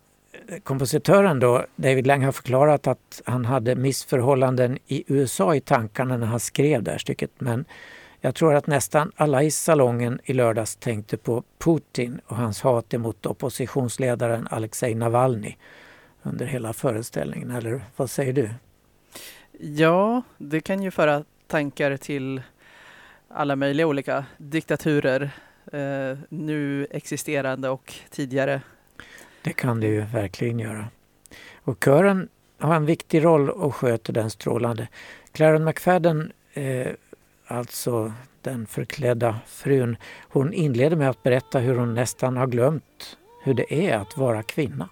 [0.63, 6.27] kompositören då, David Lang har förklarat att han hade missförhållanden i USA i tankarna när
[6.27, 7.31] han skrev det här stycket.
[7.39, 7.65] Men
[8.21, 12.95] jag tror att nästan alla i salongen i lördags tänkte på Putin och hans hat
[12.95, 15.57] emot oppositionsledaren Alexej Navalny
[16.23, 17.51] under hela föreställningen.
[17.51, 18.51] Eller vad säger du?
[19.61, 22.43] Ja, det kan ju föra tankar till
[23.29, 25.31] alla möjliga olika diktaturer,
[25.73, 28.61] eh, nu existerande och tidigare
[29.43, 30.87] det kan det ju verkligen göra.
[31.55, 34.89] Och kören har en viktig roll och sköter den strålande.
[35.33, 36.89] Claren McFadden, eh,
[37.47, 39.97] alltså den förklädda frun,
[40.29, 44.43] hon inleder med att berätta hur hon nästan har glömt hur det är att vara
[44.43, 44.89] kvinna.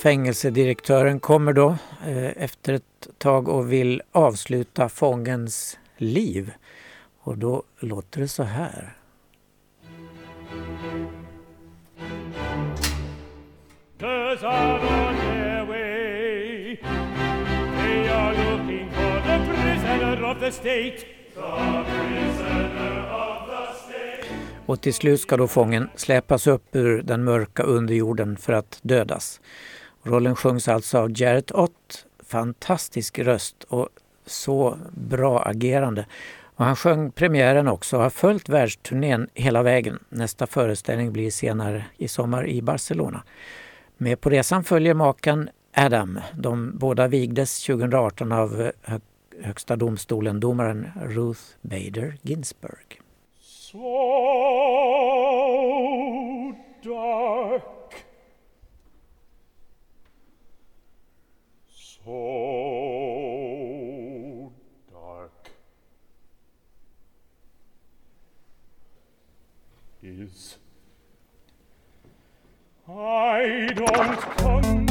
[0.00, 6.52] Fängelsedirektören kommer då eh, efter ett tag och vill avsluta fångens liv.
[7.20, 8.96] Och då låter det så här.
[13.98, 16.76] Cause I'm on their way
[17.76, 20.96] They are looking for the prisoner of the state
[21.34, 24.26] The prisoner of the state
[24.66, 29.40] Och till slut ska då fången släpas upp ur den mörka underjorden för att dödas.
[30.02, 32.06] Rollen sjungs alltså av Jarrett Ott.
[32.26, 33.88] Fantastisk röst och
[34.26, 36.06] så bra agerande.
[36.42, 39.98] Och han sjöng premiären också och har följt världsturnén hela vägen.
[40.08, 43.22] Nästa föreställning blir senare i sommar i Barcelona.
[43.96, 46.20] Med på resan följer maken Adam.
[46.34, 48.72] De båda vigdes 2018 av
[49.42, 53.00] Högsta domstolen, domaren Ruth Bader Ginsburg.
[53.40, 53.78] So
[56.84, 57.79] dark
[62.04, 62.12] So
[64.90, 65.50] dark.
[70.02, 70.56] Is
[72.88, 74.86] I don't come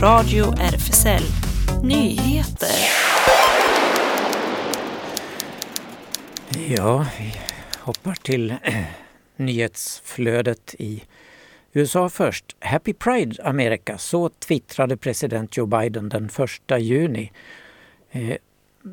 [0.00, 1.22] Radio RFSL
[1.82, 2.66] Nyheter.
[6.68, 7.34] Ja, vi
[7.78, 8.54] hoppar till
[9.36, 11.02] nyhetsflödet i
[11.72, 12.56] USA först.
[12.60, 16.30] Happy Pride America, så twittrade president Joe Biden den
[16.70, 17.32] 1 juni.
[18.10, 18.36] Eh,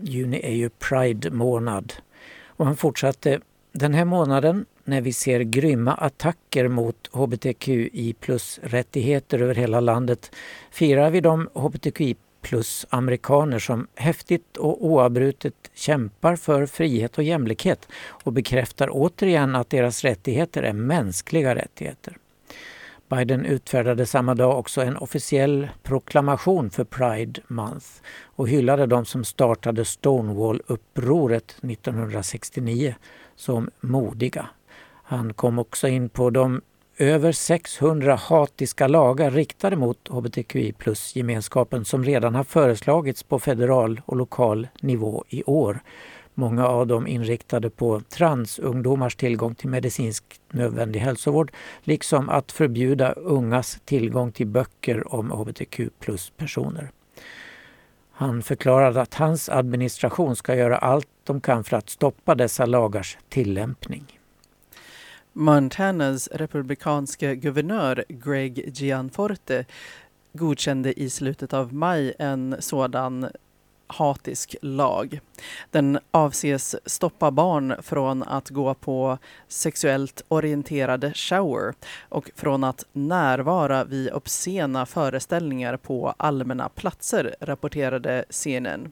[0.02, 1.94] juni är ju Pride-månad.
[2.46, 3.40] Och han fortsatte
[3.72, 10.36] den här månaden när vi ser grymma attacker mot hbtqi plus-rättigheter över hela landet
[10.72, 17.88] firar vi de hbtqi plus-amerikaner som häftigt och oavbrutet kämpar för frihet och jämlikhet
[18.24, 22.18] och bekräftar återigen att deras rättigheter är mänskliga rättigheter.
[23.10, 27.88] Biden utfärdade samma dag också en officiell proklamation för Pride Month
[28.24, 32.96] och hyllade de som startade Stonewall-upproret 1969
[33.36, 34.50] som modiga.
[35.04, 36.62] Han kom också in på de
[36.98, 44.18] över 600 hatiska lagar riktade mot hbtqi plus-gemenskapen som redan har föreslagits på federal och
[44.18, 45.80] lokal nivå i år.
[46.40, 51.52] Många av dem inriktade på transungdomars tillgång till medicinskt nödvändig hälsovård
[51.84, 56.92] liksom att förbjuda ungas tillgång till böcker om hbtq plus-personer.
[58.12, 63.18] Han förklarade att hans administration ska göra allt de kan för att stoppa dessa lagars
[63.30, 64.20] tillämpning.
[65.34, 69.66] Montanas republikanske guvernör Greg Gianforte
[70.34, 73.28] godkände i slutet av maj en sådan
[73.88, 75.20] hatisk lag.
[75.72, 81.74] Den avses stoppa barn från att gå på sexuellt orienterade shower
[82.10, 88.92] och från att närvara vid obscena föreställningar på allmänna platser, rapporterade CNN.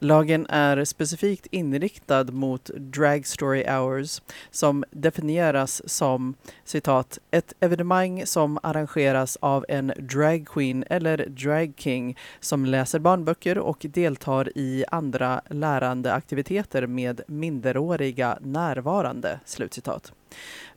[0.00, 8.58] Lagen är specifikt inriktad mot drag story hours som definieras som citat ett evenemang som
[8.62, 16.86] arrangeras av en dragqueen eller dragking som läser barnböcker och deltar i andra lärande aktiviteter
[16.86, 19.40] med minderåriga närvarande.
[19.44, 20.12] Slutcitat.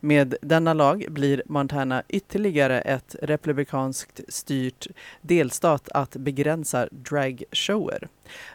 [0.06, 4.88] Med denna lag blir Montana ytterligare ett republikanskt styrt
[5.22, 8.08] delstat att begränsa dragshower.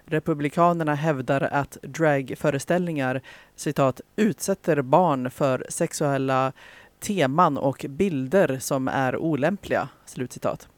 [0.05, 3.21] Republikanerna hävdar att dragföreställningar
[3.57, 6.53] citat, utsätter barn för sexuella
[7.01, 9.89] teman och bilder som är olämpliga.
[10.07, 10.69] Slutcitat.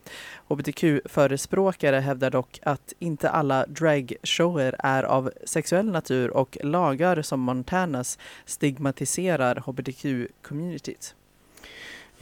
[0.49, 8.19] Hbtq-förespråkare hävdar dock att inte alla dragshower är av sexuell natur och lagar som Montanas
[8.45, 11.15] stigmatiserar hbtq-communityt.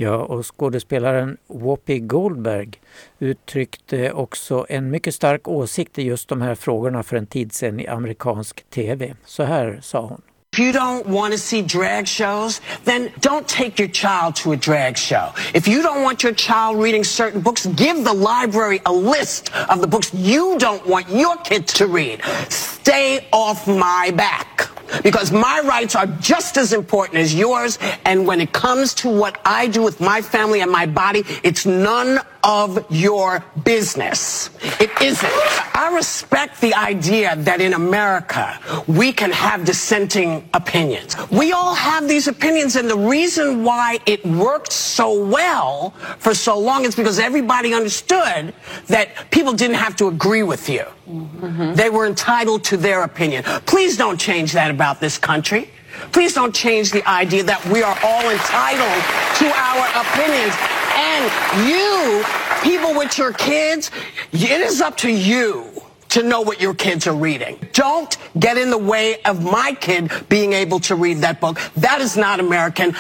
[0.01, 2.71] Ja, och skådespelaren Whoopi Goldberg
[3.19, 7.81] uttryckte också en mycket stark åsikt i just de här frågorna för en tid sedan
[7.81, 9.17] i amerikansk tv.
[9.25, 10.23] Så här sa hon.
[10.59, 14.57] If you don't want to see drag shows, then don't take your child to a
[14.57, 15.33] drag show.
[15.55, 19.81] If you don't want your child reading certain books, give the library a list of
[19.81, 22.25] the books you don't want your kid to read.
[22.49, 24.68] Stay off my back.
[25.05, 27.79] Because my rights are just as important as yours.
[28.05, 31.66] And when it comes to what I do with my family and my body, it's
[31.66, 34.51] none of your business.
[34.81, 35.77] It isn't.
[35.77, 41.16] I respect the idea that in America we can have dissenting opinions.
[41.31, 46.59] We all have these opinions, and the reason why it worked so well for so
[46.59, 48.55] long is because everybody understood
[48.87, 50.85] that people didn't have to agree with you.
[51.09, 51.74] Mm-hmm.
[51.74, 53.44] They were entitled to their opinion.
[53.66, 55.70] Please don't change that about this country.
[56.12, 59.03] Please don't change the idea that we are all entitled
[59.38, 60.78] to our opinions.
[60.99, 61.25] And
[61.71, 62.25] you,
[62.63, 63.91] people with your kids,
[64.33, 65.65] it is up to you
[66.09, 67.57] to know what your kids are reading.
[67.73, 71.59] Don't get in the way of my kid being able to read that book.
[71.77, 72.95] That is not American.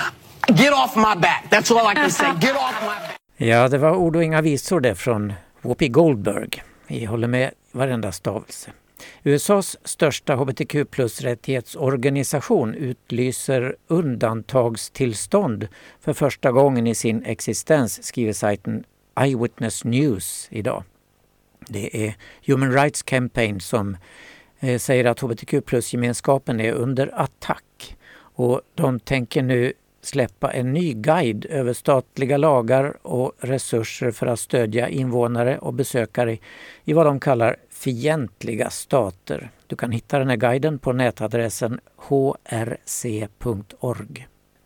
[0.46, 1.50] Get off my back.
[1.50, 2.32] That's all I can say.
[2.40, 3.14] Get off my back.
[3.36, 5.32] Ja, det var ord och inga visor det från
[5.62, 6.62] Whoopi Goldberg.
[6.86, 8.70] Vi håller med varenda stavelse.
[9.22, 15.68] USAs största hbtq plus-rättighetsorganisation utlyser undantagstillstånd
[16.00, 18.84] för första gången i sin existens, skriver sajten
[19.20, 20.84] Eyewitness News idag.
[21.68, 22.14] Det är
[22.46, 23.96] Human Rights Campaign som
[24.60, 27.96] eh, säger att hbtq plus-gemenskapen är under attack.
[28.34, 34.40] Och de tänker nu släppa en ny guide över statliga lagar och resurser för att
[34.40, 36.38] stödja invånare och besökare
[36.84, 39.50] i vad de kallar fientliga stater.
[39.66, 43.28] Du kan hitta den här guiden på nätadressen hrc.org.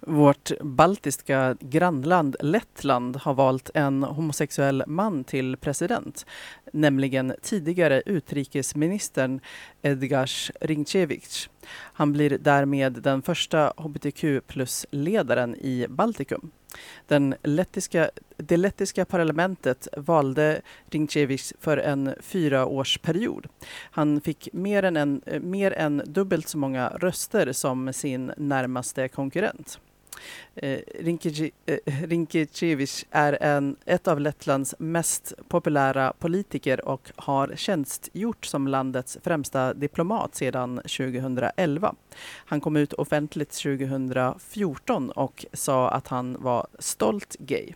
[0.06, 6.26] Vårt baltiska grannland Lettland har valt en homosexuell man till president,
[6.72, 9.40] nämligen tidigare utrikesministern
[9.82, 11.48] Edgars Rinkevich.
[11.72, 16.50] Han blir därmed den första hbtq plus-ledaren i Baltikum.
[17.06, 23.46] Den lettiska, det lettiska parlamentet valde Ringcevic för en fyraårsperiod.
[23.90, 29.78] Han fick mer än, en, mer än dubbelt så många röster som sin närmaste konkurrent.
[30.54, 38.68] Eh, Rinkeci- eh, är en, ett av Lettlands mest populära politiker och har tjänstgjort som
[38.68, 41.94] landets främsta diplomat sedan 2011.
[42.34, 47.72] Han kom ut offentligt 2014 och sa att han var stolt gay.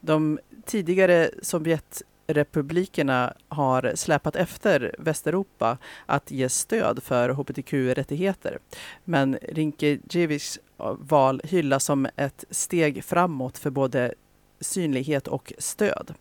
[0.00, 8.58] De tidigare Sovjet republikerna har släpat efter Västeuropa att ge stöd för hbtq-rättigheter.
[9.04, 10.58] Men Rinkevics
[10.98, 14.14] val hyllas som ett steg framåt för både
[14.60, 16.14] synlighet och stöd.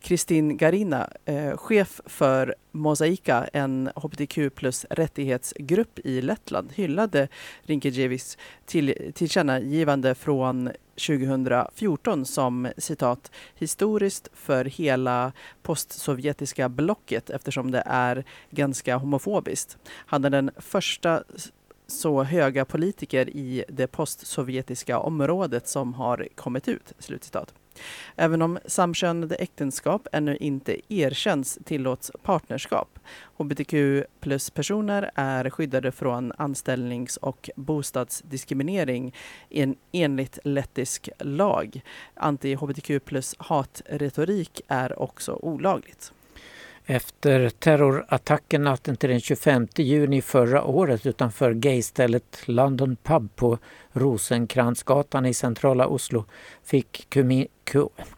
[0.00, 7.28] Kristin Garina, eh, chef för Mosaika, en hbtq plus rättighetsgrupp i Lettland, hyllade
[7.62, 10.70] Rinkevics till, tillkännagivande från
[11.06, 15.32] 2014 som citat historiskt för hela
[15.62, 19.78] postsovjetiska blocket eftersom det är ganska homofobiskt.
[19.88, 21.22] Han är den första
[21.86, 26.92] så höga politiker i det postsovjetiska området som har kommit ut.
[26.98, 27.54] Slutcitat.
[28.16, 32.98] Även om samkönade äktenskap ännu inte erkänns tillåts partnerskap.
[33.36, 33.74] Hbtq
[34.20, 39.14] plus-personer är skyddade från anställnings och bostadsdiskriminering
[39.50, 41.80] en, enligt lettisk lag.
[42.14, 46.12] Anti-hbtq plus hatretorik är också olagligt.
[46.86, 53.58] Efter terrorattacken natten till den 25 juni förra året utanför gaystället London Pub på
[53.92, 56.24] Rosenkransgatan i centrala Oslo
[56.64, 57.16] fick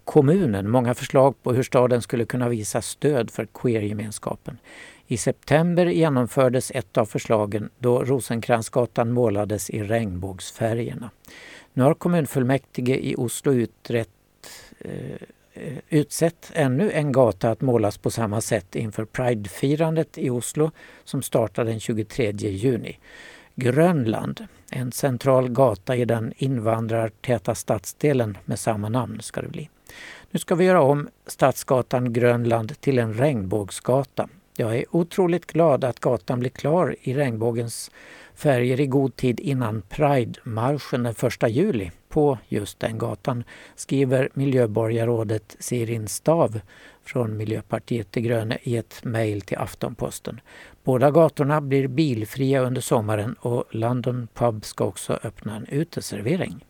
[0.04, 4.58] kommunen många förslag på hur staden skulle kunna visa stöd för queergemenskapen.
[5.06, 11.10] I september genomfördes ett av förslagen då Rosenkransgatan målades i regnbågsfärgerna.
[11.72, 14.08] Nu har kommunfullmäktige i Oslo utrett
[14.78, 20.70] eh, Eh, utsett ännu en gata att målas på samma sätt inför Pridefirandet i Oslo
[21.04, 22.98] som startar den 23 juni.
[23.54, 29.68] Grönland, en central gata i den invandrartäta stadsdelen med samma namn ska det bli.
[30.30, 34.28] Nu ska vi göra om Stadsgatan Grönland till en regnbågsgata.
[34.56, 37.90] Jag är otroligt glad att gatan blir klar i regnbågens
[38.42, 45.56] färger i god tid innan Pride-marschen den 1 juli på just den gatan, skriver miljöborgarrådet
[45.58, 46.60] Sirin Stav
[47.04, 50.40] från Miljöpartiet de gröna i ett mejl till Aftonposten.
[50.84, 56.64] Båda gatorna blir bilfria under sommaren och London Pub ska också öppna en uteservering.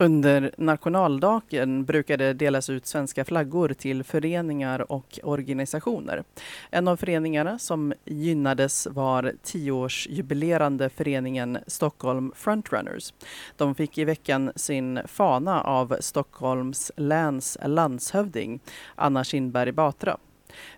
[0.00, 6.24] Under nationaldagen brukar det delas ut svenska flaggor till föreningar och organisationer.
[6.70, 13.12] En av föreningarna som gynnades var tioårsjubilerande föreningen Stockholm Frontrunners.
[13.56, 18.60] De fick i veckan sin fana av Stockholms läns landshövding
[18.94, 20.18] Anna Kinberg Batra.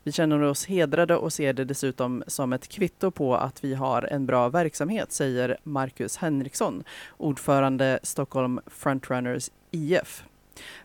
[0.03, 4.03] Vi känner oss hedrade och ser det dessutom som ett kvitto på att vi har
[4.03, 6.85] en bra verksamhet, säger Marcus Henriksson,
[7.17, 10.25] ordförande Stockholm Frontrunners IF.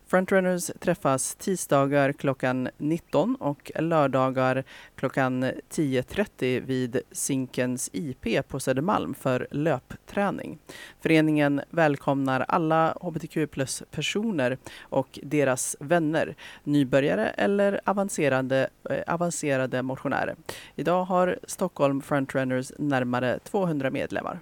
[0.08, 4.64] Frontrunners träffas tisdagar klockan 19 och lördagar
[4.96, 10.58] klockan 10.30 vid Zinkens IP på Södermalm för löpträning.
[11.02, 20.36] Föreningen välkomnar alla hbtq plus-personer och deras vänner, nybörjare eller avancerade, eh, avancerade motionärer.
[20.76, 24.40] Idag har Stockholm Frontrunners närmare 200 medlemmar.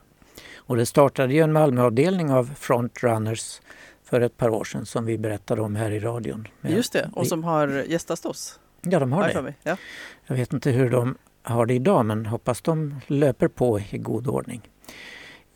[0.56, 3.62] Och det startade ju en Malmöavdelning av Frontrunners
[4.06, 6.48] för ett par år sedan som vi berättade om här i radion.
[6.62, 8.60] Just det, och som har gästat oss.
[8.82, 9.54] Ja, de har det.
[9.64, 9.78] Ja.
[10.26, 14.28] Jag vet inte hur de har det idag men hoppas de löper på i god
[14.28, 14.62] ordning.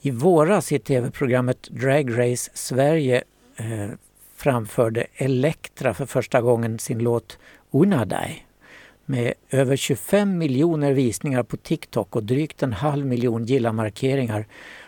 [0.02, 3.24] I våras i tv-programmet Drag Race Sverige
[3.56, 3.90] eh,
[4.36, 7.38] framförde Elektra för första gången sin låt
[7.72, 8.44] Unadai.
[9.06, 14.48] Med över 25 miljoner visningar på TikTok och drygt en halv miljon gilla-markeringar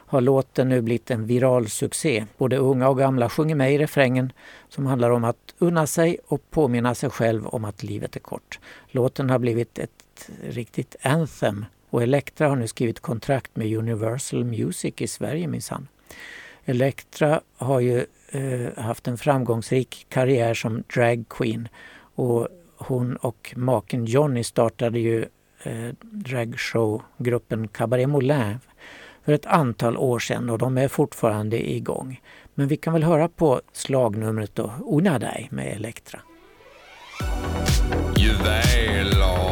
[0.10, 2.26] har låten nu blivit en viral succé.
[2.38, 4.32] Både unga och gamla sjunger med i refrängen
[4.70, 8.60] som handlar om att unna sig och påminna sig själv om att livet är kort.
[8.88, 14.94] Låten har blivit ett riktigt anthem och Elektra har nu skrivit kontrakt med Universal Music
[14.98, 15.88] i Sverige minsann.
[16.66, 21.68] Elektra har ju eh, haft en framgångsrik karriär som dragqueen
[22.16, 22.48] och
[22.78, 25.26] hon och maken Johnny startade ju
[25.64, 28.60] eh, dragshowgruppen Cabaret Moulin
[29.30, 32.22] för ett antal år sedan och de är fortfarande igång.
[32.56, 36.20] Men vi kan väl höra på slagnumret då, Unadai med Elektra.
[38.18, 39.49] Juveler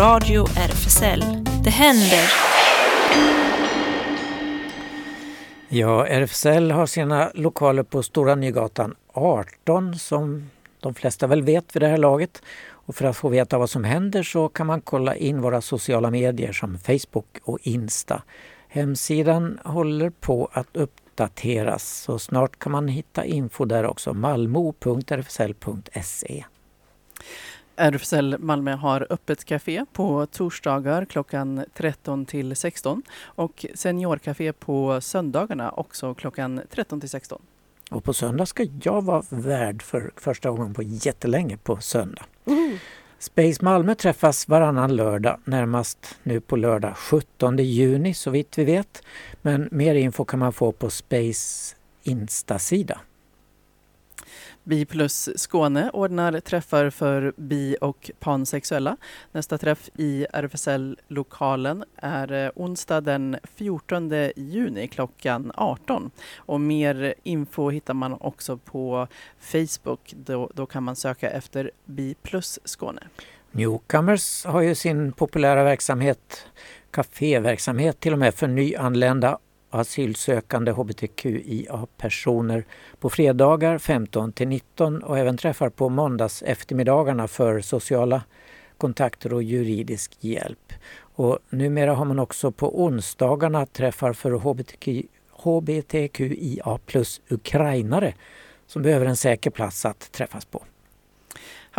[0.00, 1.24] Radio RFSL.
[1.64, 2.32] Det händer.
[5.68, 11.82] Ja, RFSL har sina lokaler på Stora Nygatan 18 som de flesta väl vet vid
[11.82, 12.42] det här laget.
[12.68, 16.10] Och för att få veta vad som händer så kan man kolla in våra sociala
[16.10, 18.22] medier som Facebook och Insta.
[18.68, 24.12] Hemsidan håller på att uppdateras så snart kan man hitta info där också.
[24.12, 25.24] malmo.rfsl.se
[27.80, 35.70] RFSL Malmö har öppet café på torsdagar klockan 13 till 16 och seniorcafé på söndagarna
[35.70, 37.42] också klockan 13 till 16.
[37.90, 42.22] Och på söndag ska jag vara värd för första gången på jättelänge på söndag.
[43.18, 49.02] Space Malmö träffas varannan lördag, närmast nu på lördag 17 juni så vitt vi vet.
[49.42, 53.00] Men mer info kan man få på Space Insta-sida.
[54.64, 58.96] Bi plus Skåne ordnar träffar för bi och pansexuella.
[59.32, 66.10] Nästa träff i RFSL-lokalen är eh, onsdag den 14 juni klockan 18.
[66.36, 69.06] Och mer info hittar man också på
[69.40, 70.14] Facebook.
[70.16, 73.02] Då, då kan man söka efter Bi plus Skåne.
[73.52, 76.46] Newcomers har ju sin populära verksamhet,
[76.90, 79.38] kaféverksamhet till och med för nyanlända
[79.70, 82.64] asylsökande hbtqia-personer
[83.00, 88.22] på fredagar 15 till 19 och även träffar på måndags eftermiddagarna för sociala
[88.78, 90.72] kontakter och juridisk hjälp.
[91.00, 94.88] Och numera har man också på onsdagarna träffar för HBTQ,
[95.30, 98.14] hbtqia plus ukrainare
[98.66, 100.64] som behöver en säker plats att träffas på.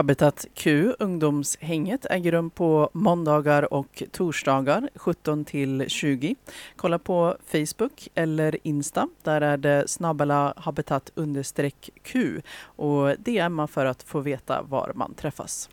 [0.01, 6.35] Habitat Q, ungdomshänget, äger rum på måndagar och torsdagar 17 till 20.
[6.75, 9.07] Kolla på Facebook eller Insta.
[9.23, 15.13] Där är det snabbala habitat understreck Q och DMa för att få veta var man
[15.13, 15.69] träffas.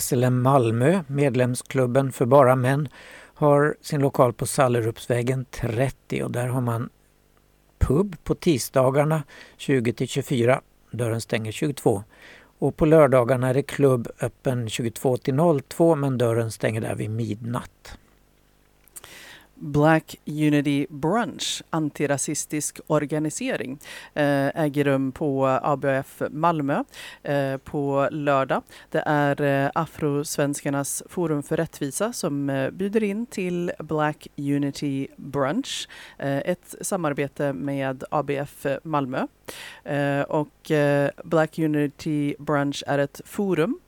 [0.00, 2.88] SLM Malmö, medlemsklubben för bara män,
[3.34, 6.88] har sin lokal på Sallerupsvägen 30 och där har man
[7.78, 9.22] pub på tisdagarna
[9.56, 10.60] 20 till 24.
[10.90, 12.02] Dörren stänger 22.
[12.60, 15.38] Och på lördagarna är det klubb öppen 22 till
[15.68, 17.98] 02 men dörren stänger där vid midnatt.
[19.60, 23.78] Black Unity Brunch, antirasistisk organisering,
[24.14, 26.84] eh, äger rum på ABF Malmö
[27.22, 28.62] eh, på lördag.
[28.90, 35.88] Det är eh, Afrosvenskarnas forum för rättvisa som bjuder in till Black Unity Brunch,
[36.18, 39.26] ett samarbete med ABF Malmö.
[40.28, 40.70] Och
[41.24, 43.80] Black Unity Brunch är ett forum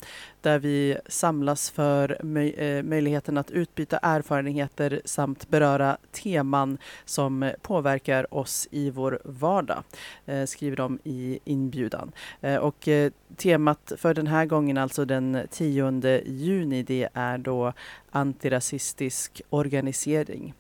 [0.43, 8.35] där vi samlas för möj eh, möjligheten att utbyta erfarenheter samt beröra teman som påverkar
[8.35, 9.83] oss i vår vardag,
[10.27, 12.13] eh, skriver de i inbjudan.
[12.41, 12.89] Eh, och
[13.37, 17.73] temat för den här gången, alltså den 10 juni, det är då
[18.11, 20.55] antirasistisk organisering.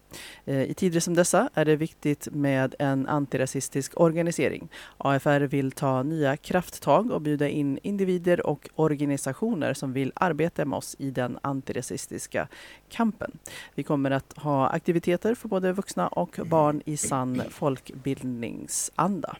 [0.44, 4.68] Eh, I tider som dessa är det viktigt med en antirasistisk organisering.
[4.98, 10.76] AFR vill ta nya krafttag och bjuda in individer och organisationer som vill arbeta med
[10.76, 12.48] oss i den antirasistiska
[12.88, 13.38] kampen.
[13.74, 19.36] Vi kommer att ha aktiviteter för både vuxna och barn i sann folkbildningsanda.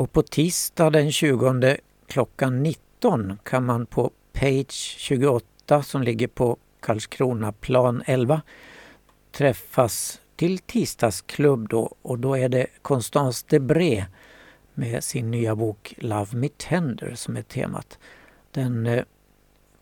[0.00, 1.76] Och på tisdag den 20
[2.06, 8.42] klockan 19 kan man på Page 28 som ligger på Karlskronaplan 11
[9.32, 14.04] träffas till tisdagsklubb då och då är det Constance Debré
[14.74, 17.98] med sin nya bok Love Me Tender som är temat.
[18.50, 19.04] Den eh,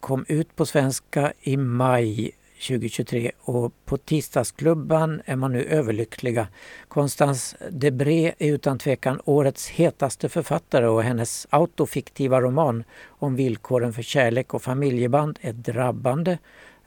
[0.00, 6.48] kom ut på svenska i maj 2023 och på tisdagsklubban är man nu överlyckliga.
[6.88, 14.02] Constance Debré är utan tvekan årets hetaste författare och hennes autofiktiva roman om villkoren för
[14.02, 16.38] kärlek och familjeband är drabbande,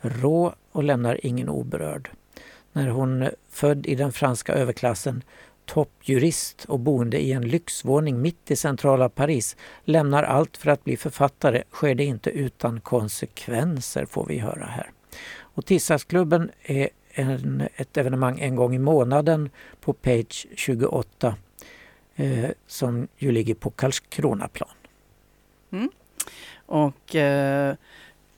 [0.01, 2.09] rå och lämnar ingen oberörd.
[2.73, 5.23] När hon, född i den franska överklassen,
[5.65, 10.97] toppjurist och boende i en lyxvåning mitt i centrala Paris, lämnar allt för att bli
[10.97, 14.91] författare sker det inte utan konsekvenser får vi höra här.
[15.39, 19.49] Och Tisdagsklubben är en, ett evenemang en gång i månaden
[19.81, 21.35] på Page 28
[22.15, 24.69] eh, som ju ligger på Karlskronaplan.
[25.71, 25.89] Mm.
[26.65, 27.75] Och eh,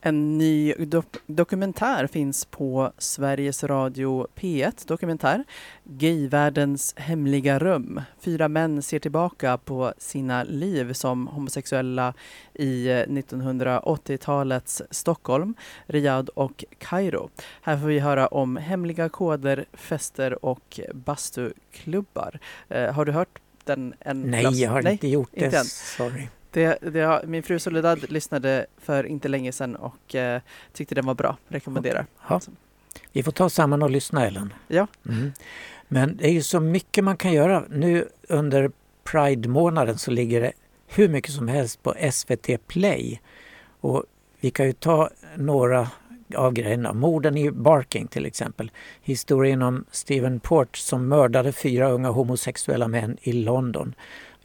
[0.06, 5.44] en ny dok dokumentär finns på Sveriges Radio P1 Dokumentär.
[5.84, 8.02] Gayvärldens hemliga rum.
[8.20, 12.14] Fyra män ser tillbaka på sina liv som homosexuella
[12.54, 15.54] i 1980-talets Stockholm,
[15.86, 17.30] Riyadh och Kairo.
[17.62, 22.40] Här får vi höra om hemliga koder, fester och bastuklubbar.
[22.70, 23.94] Eh, har du hört den?
[24.00, 24.56] En Nej, klass?
[24.56, 25.46] jag har Nej, inte gjort det.
[25.46, 25.64] inte.
[25.66, 26.28] Sorry.
[26.54, 30.42] Det, det, min fru Soledad lyssnade för inte länge sedan och eh,
[30.74, 31.38] tyckte den var bra.
[31.48, 32.06] Rekommenderar.
[32.30, 32.42] Ja.
[33.12, 34.54] Vi får ta samman och lyssna Ellen.
[34.68, 34.88] Ja.
[35.10, 35.32] Mm.
[35.88, 37.64] Men det är ju så mycket man kan göra.
[37.70, 38.72] Nu under
[39.04, 40.52] Pride-månaden så ligger det
[40.88, 43.22] hur mycket som helst på SVT Play.
[43.82, 44.04] Och
[44.40, 45.88] vi kan ju ta några
[46.36, 46.94] av grejerna.
[46.94, 48.72] Morden i Barking till exempel.
[49.02, 53.96] Historien om Stephen Port som mördade fyra unga homosexuella män i London.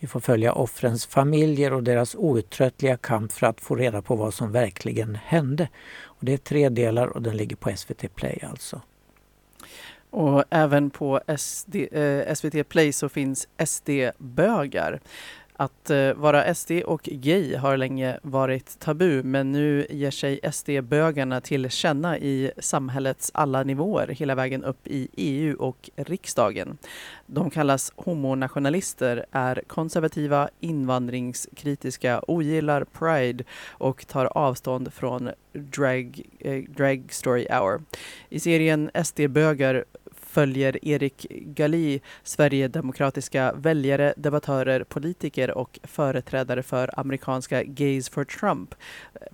[0.01, 4.35] Vi får följa offrens familjer och deras outtröttliga kamp för att få reda på vad
[4.35, 5.69] som verkligen hände.
[6.03, 8.81] Och det är tre delar och den ligger på SVT Play alltså.
[10.11, 15.01] Och även på SD, eh, SVT Play så finns SD-bögar.
[15.61, 21.41] Att eh, vara SD och gay har länge varit tabu men nu ger sig SD-bögarna
[21.41, 26.79] till känna i samhällets alla nivåer hela vägen upp i EU och riksdagen.
[27.27, 37.05] De kallas homonationalister, är konservativa, invandringskritiska, ogillar Pride och tar avstånd från drag, eh, drag
[37.11, 37.83] Story Hour.
[38.29, 39.85] I serien SD-bögar
[40.29, 48.75] följer Erik Gali Sverigedemokratiska väljare, debattörer, politiker och företrädare för amerikanska Gays for Trump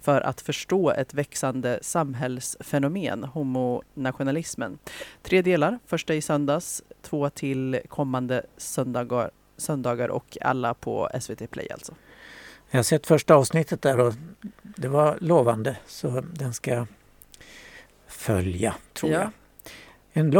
[0.01, 4.78] för att förstå ett växande samhällsfenomen, homonationalismen.
[5.22, 11.68] Tre delar, första i söndags, två till kommande söndagar, söndagar och alla på SVT Play
[11.70, 11.95] alltså.
[12.70, 14.14] Jag har sett första avsnittet där och
[14.62, 16.86] det var lovande så den ska
[18.07, 19.20] följa tror Ja.
[19.20, 19.30] jag.
[20.16, 20.30] En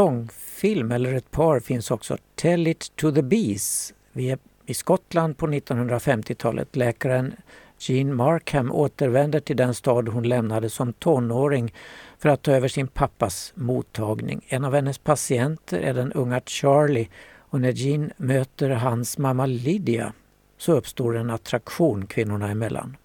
[0.65, 2.17] film eller ett par finns också.
[2.35, 3.93] Tell it to the bees.
[4.11, 6.75] Vi är i Skottland på 1950-talet.
[6.75, 7.33] Läkaren
[7.79, 11.73] Jean Markham återvänder till den stad hon lämnade som tonåring
[12.17, 14.45] för att ta över sin pappas mottagning.
[14.47, 20.13] En av hennes patienter är den unga Charlie och när Jean möter hans mamma Lydia
[20.57, 22.97] så uppstår en attraktion kvinnorna emellan.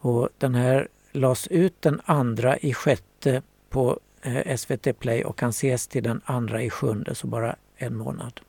[0.00, 5.50] Och den här lades ut den andra i sjätte på Eh, SVT Play och kan
[5.50, 8.40] ses till den andra i sjunde, så bara en månad.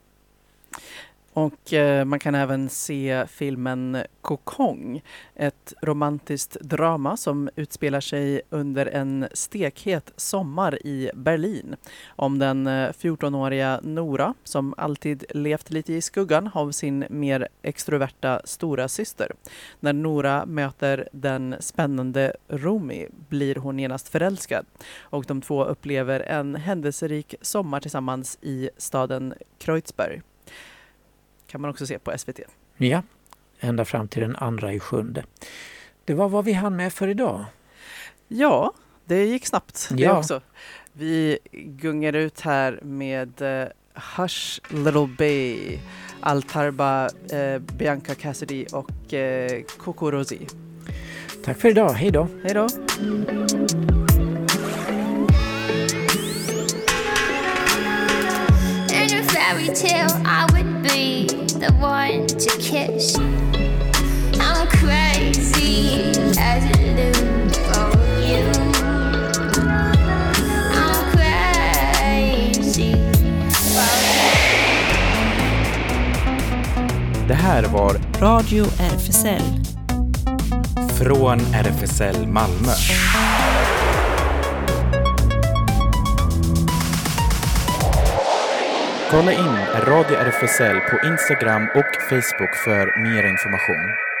[1.34, 5.02] Och eh, man kan även se filmen Kokong,
[5.34, 11.76] ett romantiskt drama som utspelar sig under en stekhet sommar i Berlin.
[12.06, 18.40] Om den eh, 14-åriga Nora som alltid levt lite i skuggan av sin mer extroverta
[18.44, 19.32] stora syster.
[19.80, 24.66] När Nora möter den spännande Rumi blir hon genast förälskad
[25.00, 30.22] och de två upplever en händelserik sommar tillsammans i staden Kreuzberg
[31.54, 32.40] kan man också se på SVT.
[32.76, 33.02] Ja,
[33.60, 35.24] ända fram till den andra i sjunde.
[36.04, 37.44] Det var vad vi hann med för idag.
[38.28, 38.72] Ja,
[39.04, 40.18] det gick snabbt det Ja.
[40.18, 40.40] också.
[40.92, 43.68] Vi gungar ut här med eh,
[44.16, 45.78] Hush Little Bay,
[46.20, 50.46] Altarba, eh, Bianca Cassidy och eh, Coco Rosie.
[51.44, 52.28] Tack för idag, hej då!
[52.44, 52.68] Hej då!
[59.44, 63.16] Fairy tale, I would be the one to kiss.
[64.40, 67.90] I'm crazy as a loon for
[68.28, 68.44] you.
[70.80, 72.92] I'm crazy
[73.52, 73.94] for
[77.28, 79.42] Det här var Radio RFSL.
[80.98, 82.72] Från RFSL Malmö.
[89.10, 94.13] Kolla in Radio RFSL på Instagram och Facebook för mer information.